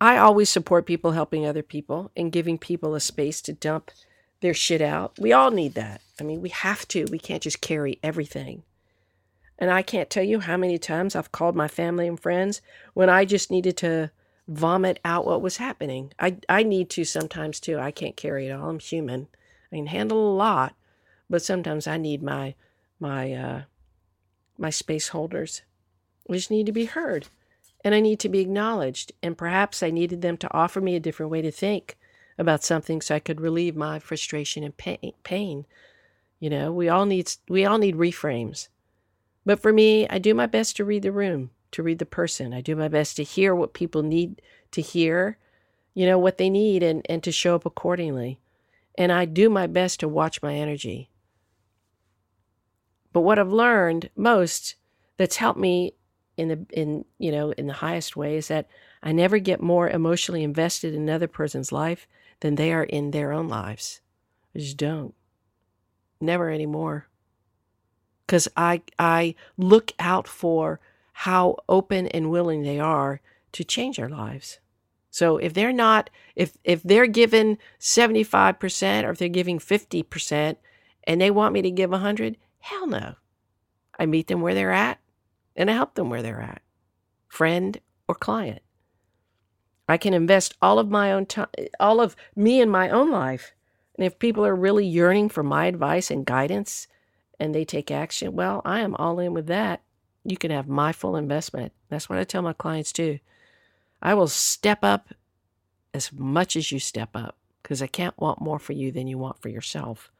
I 0.00 0.16
always 0.16 0.48
support 0.48 0.86
people 0.86 1.12
helping 1.12 1.44
other 1.44 1.62
people 1.62 2.10
and 2.16 2.32
giving 2.32 2.56
people 2.56 2.94
a 2.94 3.00
space 3.00 3.42
to 3.42 3.52
dump 3.52 3.90
their 4.40 4.54
shit 4.54 4.80
out. 4.80 5.18
We 5.18 5.32
all 5.32 5.50
need 5.50 5.74
that. 5.74 6.00
I 6.18 6.22
mean, 6.22 6.40
we 6.40 6.48
have 6.50 6.88
to. 6.88 7.04
We 7.10 7.18
can't 7.18 7.42
just 7.42 7.60
carry 7.60 7.98
everything. 8.02 8.62
And 9.58 9.70
I 9.70 9.82
can't 9.82 10.08
tell 10.08 10.24
you 10.24 10.40
how 10.40 10.56
many 10.56 10.78
times 10.78 11.14
I've 11.14 11.32
called 11.32 11.54
my 11.54 11.68
family 11.68 12.08
and 12.08 12.18
friends 12.18 12.62
when 12.94 13.10
I 13.10 13.26
just 13.26 13.50
needed 13.50 13.76
to 13.78 14.10
vomit 14.48 14.98
out 15.04 15.26
what 15.26 15.42
was 15.42 15.58
happening. 15.58 16.12
I, 16.18 16.38
I 16.48 16.62
need 16.62 16.88
to 16.90 17.04
sometimes 17.04 17.60
too. 17.60 17.78
I 17.78 17.90
can't 17.90 18.16
carry 18.16 18.46
it 18.46 18.52
all. 18.52 18.70
I'm 18.70 18.78
human. 18.78 19.28
I 19.72 19.76
can 19.76 19.86
handle 19.86 20.32
a 20.32 20.36
lot, 20.36 20.74
but 21.28 21.42
sometimes 21.42 21.86
I 21.86 21.96
need 21.96 22.22
my 22.22 22.54
my 22.98 23.32
uh, 23.32 23.62
my 24.58 24.70
space 24.70 25.08
holders. 25.08 25.62
Just 26.30 26.50
need 26.50 26.66
to 26.66 26.72
be 26.72 26.84
heard, 26.84 27.28
and 27.84 27.94
I 27.94 28.00
need 28.00 28.20
to 28.20 28.28
be 28.28 28.40
acknowledged. 28.40 29.12
And 29.22 29.38
perhaps 29.38 29.82
I 29.82 29.90
needed 29.90 30.22
them 30.22 30.36
to 30.38 30.54
offer 30.54 30.80
me 30.80 30.94
a 30.94 31.00
different 31.00 31.32
way 31.32 31.42
to 31.42 31.50
think 31.50 31.96
about 32.38 32.64
something, 32.64 33.00
so 33.00 33.14
I 33.14 33.20
could 33.20 33.40
relieve 33.40 33.76
my 33.76 33.98
frustration 33.98 34.64
and 34.64 34.76
pain. 34.76 35.12
pain. 35.22 35.66
You 36.38 36.50
know, 36.50 36.72
we 36.72 36.88
all 36.88 37.06
need 37.06 37.32
we 37.48 37.64
all 37.64 37.78
need 37.78 37.96
reframes. 37.96 38.68
But 39.44 39.60
for 39.60 39.72
me, 39.72 40.06
I 40.08 40.18
do 40.18 40.34
my 40.34 40.46
best 40.46 40.76
to 40.76 40.84
read 40.84 41.02
the 41.02 41.12
room, 41.12 41.50
to 41.72 41.82
read 41.82 41.98
the 41.98 42.06
person. 42.06 42.52
I 42.52 42.60
do 42.60 42.76
my 42.76 42.88
best 42.88 43.16
to 43.16 43.24
hear 43.24 43.54
what 43.54 43.72
people 43.72 44.02
need 44.02 44.42
to 44.72 44.82
hear, 44.82 45.38
you 45.94 46.06
know, 46.06 46.18
what 46.18 46.38
they 46.38 46.50
need 46.50 46.82
and, 46.82 47.04
and 47.08 47.22
to 47.22 47.32
show 47.32 47.54
up 47.54 47.66
accordingly. 47.66 48.38
And 48.96 49.12
I 49.12 49.24
do 49.24 49.48
my 49.48 49.66
best 49.66 50.00
to 50.00 50.08
watch 50.08 50.42
my 50.42 50.54
energy. 50.54 51.10
But 53.12 53.22
what 53.22 53.38
I've 53.38 53.52
learned 53.52 54.10
most 54.16 54.76
that's 55.16 55.36
helped 55.36 55.58
me 55.58 55.94
in 56.36 56.48
the 56.48 56.66
in 56.72 57.04
you 57.18 57.32
know 57.32 57.50
in 57.52 57.66
the 57.66 57.74
highest 57.74 58.16
way 58.16 58.36
is 58.36 58.48
that 58.48 58.68
I 59.02 59.12
never 59.12 59.38
get 59.38 59.60
more 59.60 59.90
emotionally 59.90 60.42
invested 60.42 60.94
in 60.94 61.02
another 61.02 61.28
person's 61.28 61.72
life 61.72 62.06
than 62.40 62.54
they 62.54 62.72
are 62.72 62.84
in 62.84 63.10
their 63.10 63.32
own 63.32 63.48
lives. 63.48 64.00
I 64.54 64.60
just 64.60 64.76
don't. 64.76 65.14
Never 66.20 66.50
anymore 66.50 67.08
because 68.30 68.46
I 68.56 68.82
I 68.96 69.34
look 69.56 69.90
out 69.98 70.28
for 70.28 70.78
how 71.12 71.56
open 71.68 72.06
and 72.06 72.30
willing 72.30 72.62
they 72.62 72.78
are 72.78 73.20
to 73.50 73.64
change 73.64 73.96
their 73.96 74.08
lives. 74.08 74.60
So 75.10 75.36
if 75.38 75.54
they're 75.54 75.72
not 75.72 76.10
if 76.36 76.56
if 76.64 76.82
they're 76.82 77.06
given 77.06 77.58
75% 77.80 79.04
or 79.04 79.10
if 79.10 79.18
they're 79.18 79.28
giving 79.28 79.58
50% 79.58 80.56
and 81.04 81.20
they 81.20 81.30
want 81.30 81.52
me 81.52 81.62
to 81.62 81.70
give 81.70 81.90
100, 81.90 82.36
hell 82.60 82.86
no. 82.86 83.14
I 83.98 84.06
meet 84.06 84.28
them 84.28 84.40
where 84.40 84.54
they're 84.54 84.72
at 84.72 85.00
and 85.56 85.70
I 85.70 85.74
help 85.74 85.94
them 85.94 86.10
where 86.10 86.22
they're 86.22 86.40
at. 86.40 86.62
Friend 87.28 87.78
or 88.08 88.14
client. 88.14 88.62
I 89.88 89.96
can 89.96 90.14
invest 90.14 90.54
all 90.62 90.78
of 90.78 90.88
my 90.88 91.12
own 91.12 91.26
time 91.26 91.48
all 91.80 92.00
of 92.00 92.14
me 92.36 92.60
in 92.60 92.70
my 92.70 92.88
own 92.88 93.10
life. 93.10 93.52
And 93.96 94.06
if 94.06 94.18
people 94.18 94.46
are 94.46 94.54
really 94.54 94.86
yearning 94.86 95.28
for 95.28 95.42
my 95.42 95.66
advice 95.66 96.10
and 96.10 96.24
guidance, 96.24 96.86
and 97.40 97.54
they 97.54 97.64
take 97.64 97.90
action, 97.90 98.34
well, 98.34 98.62
I 98.64 98.80
am 98.80 98.94
all 98.94 99.18
in 99.18 99.32
with 99.32 99.46
that. 99.46 99.82
You 100.24 100.36
can 100.36 100.50
have 100.50 100.68
my 100.68 100.92
full 100.92 101.16
investment. 101.16 101.72
That's 101.88 102.08
what 102.08 102.18
I 102.18 102.24
tell 102.24 102.42
my 102.42 102.52
clients 102.52 102.92
too. 102.92 103.18
I 104.02 104.14
will 104.14 104.28
step 104.28 104.80
up 104.82 105.08
as 105.92 106.12
much 106.12 106.56
as 106.56 106.72
you 106.72 106.78
step 106.78 107.10
up 107.14 107.36
because 107.62 107.82
I 107.82 107.86
can't 107.86 108.18
want 108.18 108.40
more 108.40 108.58
for 108.58 108.72
you 108.72 108.90
than 108.92 109.06
you 109.06 109.18
want 109.18 109.40
for 109.40 109.48
yourself, 109.48 110.10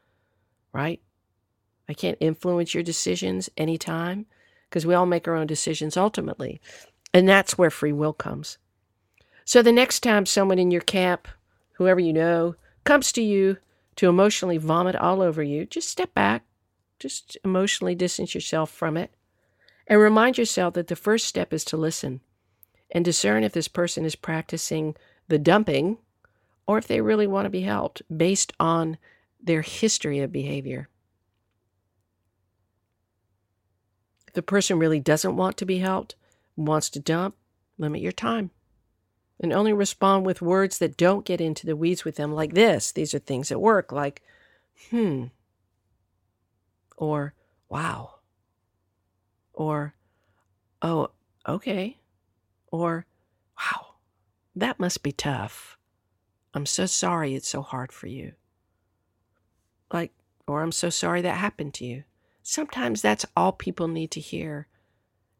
right? 0.73 1.01
I 1.89 1.93
can't 1.93 2.17
influence 2.19 2.73
your 2.73 2.83
decisions 2.83 3.49
anytime 3.57 4.25
because 4.69 4.85
we 4.85 4.93
all 4.93 5.05
make 5.05 5.27
our 5.27 5.35
own 5.35 5.47
decisions 5.47 5.97
ultimately. 5.97 6.61
And 7.13 7.27
that's 7.27 7.57
where 7.57 7.69
free 7.69 7.91
will 7.91 8.13
comes. 8.13 8.57
So 9.43 9.61
the 9.61 9.71
next 9.71 10.01
time 10.01 10.25
someone 10.25 10.59
in 10.59 10.71
your 10.71 10.81
camp, 10.81 11.27
whoever 11.73 11.99
you 11.99 12.13
know, 12.13 12.55
comes 12.83 13.11
to 13.13 13.21
you 13.21 13.57
to 13.97 14.07
emotionally 14.07 14.57
vomit 14.57 14.95
all 14.95 15.21
over 15.21 15.43
you, 15.43 15.65
just 15.65 15.89
step 15.89 16.13
back, 16.13 16.45
just 16.99 17.37
emotionally 17.43 17.95
distance 17.95 18.33
yourself 18.33 18.69
from 18.71 18.95
it 18.95 19.11
and 19.87 19.99
remind 19.99 20.37
yourself 20.37 20.75
that 20.75 20.87
the 20.87 20.95
first 20.95 21.25
step 21.25 21.51
is 21.51 21.65
to 21.65 21.75
listen 21.75 22.21
and 22.91 23.05
discern 23.05 23.43
if 23.43 23.53
this 23.53 23.67
person 23.67 24.05
is 24.05 24.15
practicing 24.15 24.95
the 25.27 25.39
dumping 25.39 25.97
or 26.67 26.77
if 26.77 26.87
they 26.87 27.01
really 27.01 27.27
want 27.27 27.45
to 27.45 27.49
be 27.49 27.61
helped 27.61 28.01
based 28.15 28.53
on 28.59 28.97
their 29.41 29.61
history 29.61 30.19
of 30.19 30.31
behavior. 30.31 30.89
If 34.27 34.33
the 34.33 34.41
person 34.41 34.79
really 34.79 34.99
doesn't 34.99 35.35
want 35.35 35.57
to 35.57 35.65
be 35.65 35.79
helped, 35.79 36.15
wants 36.55 36.89
to 36.91 36.99
dump, 36.99 37.35
limit 37.77 38.01
your 38.01 38.11
time. 38.11 38.51
And 39.39 39.51
only 39.51 39.73
respond 39.73 40.25
with 40.25 40.41
words 40.41 40.77
that 40.77 40.97
don't 40.97 41.25
get 41.25 41.41
into 41.41 41.65
the 41.65 41.75
weeds 41.75 42.05
with 42.05 42.15
them, 42.15 42.31
like 42.31 42.53
this. 42.53 42.91
These 42.91 43.15
are 43.15 43.19
things 43.19 43.49
that 43.49 43.59
work, 43.59 43.91
like, 43.91 44.21
hmm, 44.91 45.25
or 46.95 47.33
wow, 47.67 48.15
or 49.53 49.95
oh, 50.83 51.09
okay, 51.47 51.97
or 52.71 53.05
wow, 53.59 53.95
that 54.55 54.79
must 54.79 55.03
be 55.03 55.11
tough. 55.11 55.77
I'm 56.53 56.65
so 56.65 56.85
sorry 56.85 57.35
it's 57.35 57.47
so 57.47 57.61
hard 57.61 57.91
for 57.91 58.07
you. 58.07 58.33
Like, 59.93 60.11
or 60.47 60.61
I'm 60.61 60.71
so 60.71 60.89
sorry 60.89 61.21
that 61.21 61.37
happened 61.37 61.73
to 61.75 61.85
you. 61.85 62.03
Sometimes 62.43 63.01
that's 63.01 63.25
all 63.35 63.51
people 63.51 63.87
need 63.87 64.11
to 64.11 64.19
hear. 64.19 64.67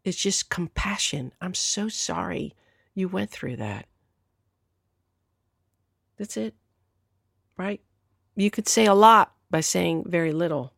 It's 0.03 0.17
just 0.17 0.49
compassion. 0.49 1.33
I'm 1.41 1.53
so 1.53 1.89
sorry 1.89 2.53
you 2.93 3.07
went 3.07 3.29
through 3.31 3.57
that. 3.57 3.85
That's 6.17 6.37
it, 6.37 6.53
right? 7.57 7.81
You 8.35 8.51
could 8.51 8.67
say 8.67 8.85
a 8.85 8.93
lot 8.93 9.33
by 9.49 9.61
saying 9.61 10.05
very 10.07 10.31
little. 10.31 10.73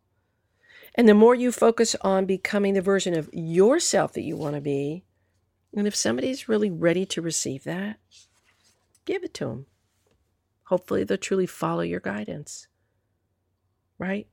And 0.95 1.09
the 1.09 1.13
more 1.13 1.35
you 1.35 1.51
focus 1.51 1.95
on 2.01 2.25
becoming 2.25 2.73
the 2.73 2.81
version 2.81 3.13
of 3.15 3.29
yourself 3.33 4.13
that 4.13 4.21
you 4.21 4.37
want 4.37 4.55
to 4.55 4.61
be, 4.61 5.03
and 5.75 5.87
if 5.87 5.95
somebody's 5.95 6.47
really 6.47 6.69
ready 6.69 7.05
to 7.07 7.21
receive 7.21 7.63
that, 7.63 7.97
give 9.05 9.23
it 9.23 9.33
to 9.35 9.45
them. 9.45 9.65
Hopefully, 10.65 11.03
they'll 11.03 11.17
truly 11.17 11.47
follow 11.47 11.81
your 11.81 11.99
guidance. 11.99 12.67
Right? 13.97 14.27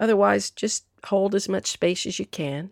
Otherwise, 0.00 0.50
just 0.50 0.84
hold 1.04 1.34
as 1.34 1.48
much 1.48 1.66
space 1.66 2.06
as 2.06 2.18
you 2.18 2.26
can. 2.26 2.70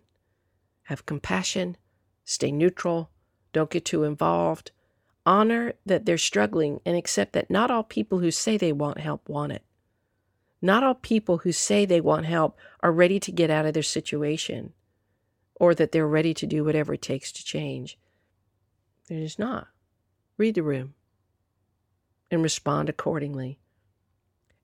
Have 0.85 1.07
compassion. 1.07 1.77
Stay 2.25 2.53
neutral. 2.53 3.11
Don't 3.53 3.71
get 3.71 3.85
too 3.85 4.05
involved. 4.05 4.71
Honor 5.27 5.73
that 5.87 6.05
they're 6.05 6.19
struggling 6.19 6.81
and 6.85 6.97
accept 6.97 7.33
that 7.33 7.51
not 7.51 7.71
all 7.71 7.83
people 7.83 8.19
who 8.19 8.31
say 8.31 8.57
they 8.57 8.73
want 8.73 8.99
help 8.99 9.29
want 9.29 9.53
it. 9.53 9.63
Not 10.61 10.83
all 10.83 10.95
people 10.95 11.39
who 11.39 11.53
say 11.53 11.85
they 11.85 12.01
want 12.01 12.27
help 12.27 12.59
are 12.81 12.93
ready 12.93 13.19
to 13.21 13.33
get 13.33 13.51
out 13.51 13.67
of 13.67 13.75
their 13.75 13.83
situation 13.83 14.73
or 15.57 15.75
that 15.75 15.93
they're 15.93 16.09
ready 16.09 16.35
to 16.35 16.47
do 16.47 16.65
whatever 16.65 16.95
it 16.95 17.03
takes 17.03 17.31
to 17.33 17.45
change. 17.45 17.99
They're 19.09 19.21
just 19.21 19.39
not. 19.39 19.69
Read 20.37 20.55
the 20.55 20.63
room 20.63 20.95
and 22.31 22.43
respond 22.43 22.89
accordingly. 22.89 23.59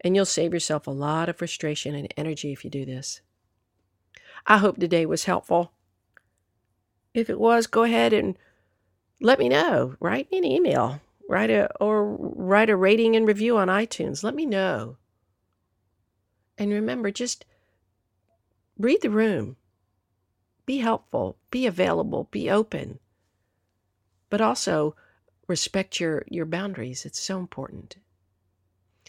And 0.03 0.16
you'll 0.16 0.24
save 0.24 0.53
yourself 0.53 0.87
a 0.87 0.92
lot 0.92 1.29
of 1.29 1.37
frustration 1.37 1.94
and 1.94 2.12
energy 2.16 2.53
if 2.53 2.64
you 2.64 2.70
do 2.70 2.85
this. 2.85 3.20
I 4.46 4.59
hope 4.59 4.79
today 4.79 5.05
was 5.07 5.24
helpful. 5.24 5.72
If 7.12 7.29
it 7.29 7.38
was, 7.38 7.66
go 7.66 7.83
ahead 7.83 8.12
and 8.12 8.37
let 9.20 9.38
me 9.38 9.48
know. 9.48 9.96
Write 10.00 10.31
me 10.31 10.38
an 10.38 10.44
email, 10.44 11.00
write 11.29 11.50
a 11.50 11.68
or 11.81 12.05
write 12.05 12.70
a 12.70 12.76
rating 12.76 13.14
and 13.14 13.29
review 13.29 13.59
on 13.59 13.68
iTunes. 13.68 14.22
Let 14.22 14.35
me 14.35 14.46
know. 14.46 14.96
And 16.57 16.70
remember, 16.72 17.11
just 17.11 17.44
read 18.79 19.03
the 19.03 19.11
room. 19.11 19.57
Be 20.70 20.78
helpful, 20.78 21.37
be 21.50 21.66
available, 21.66 22.28
be 22.30 22.48
open. 22.48 23.00
But 24.28 24.40
also 24.40 24.94
respect 25.48 25.98
your, 25.98 26.22
your 26.28 26.46
boundaries. 26.46 27.04
It's 27.04 27.18
so 27.18 27.40
important. 27.40 27.96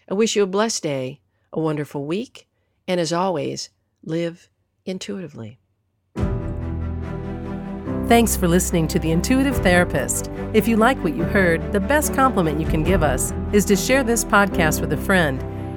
I 0.09 0.15
wish 0.15 0.35
you 0.35 0.41
a 0.41 0.47
blessed 0.47 0.81
day, 0.81 1.21
a 1.53 1.59
wonderful 1.59 2.07
week, 2.07 2.47
and 2.87 2.99
as 2.99 3.13
always, 3.13 3.69
live 4.03 4.49
intuitively. 4.87 5.59
Thanks 8.07 8.35
for 8.35 8.47
listening 8.47 8.87
to 8.87 8.97
The 8.97 9.11
Intuitive 9.11 9.57
Therapist. 9.57 10.31
If 10.55 10.67
you 10.67 10.77
like 10.77 10.97
what 11.03 11.15
you 11.15 11.25
heard, 11.25 11.71
the 11.71 11.79
best 11.79 12.15
compliment 12.15 12.59
you 12.59 12.65
can 12.65 12.81
give 12.83 13.03
us 13.03 13.33
is 13.53 13.65
to 13.65 13.75
share 13.75 14.03
this 14.03 14.25
podcast 14.25 14.81
with 14.81 14.93
a 14.93 14.97
friend 14.97 15.39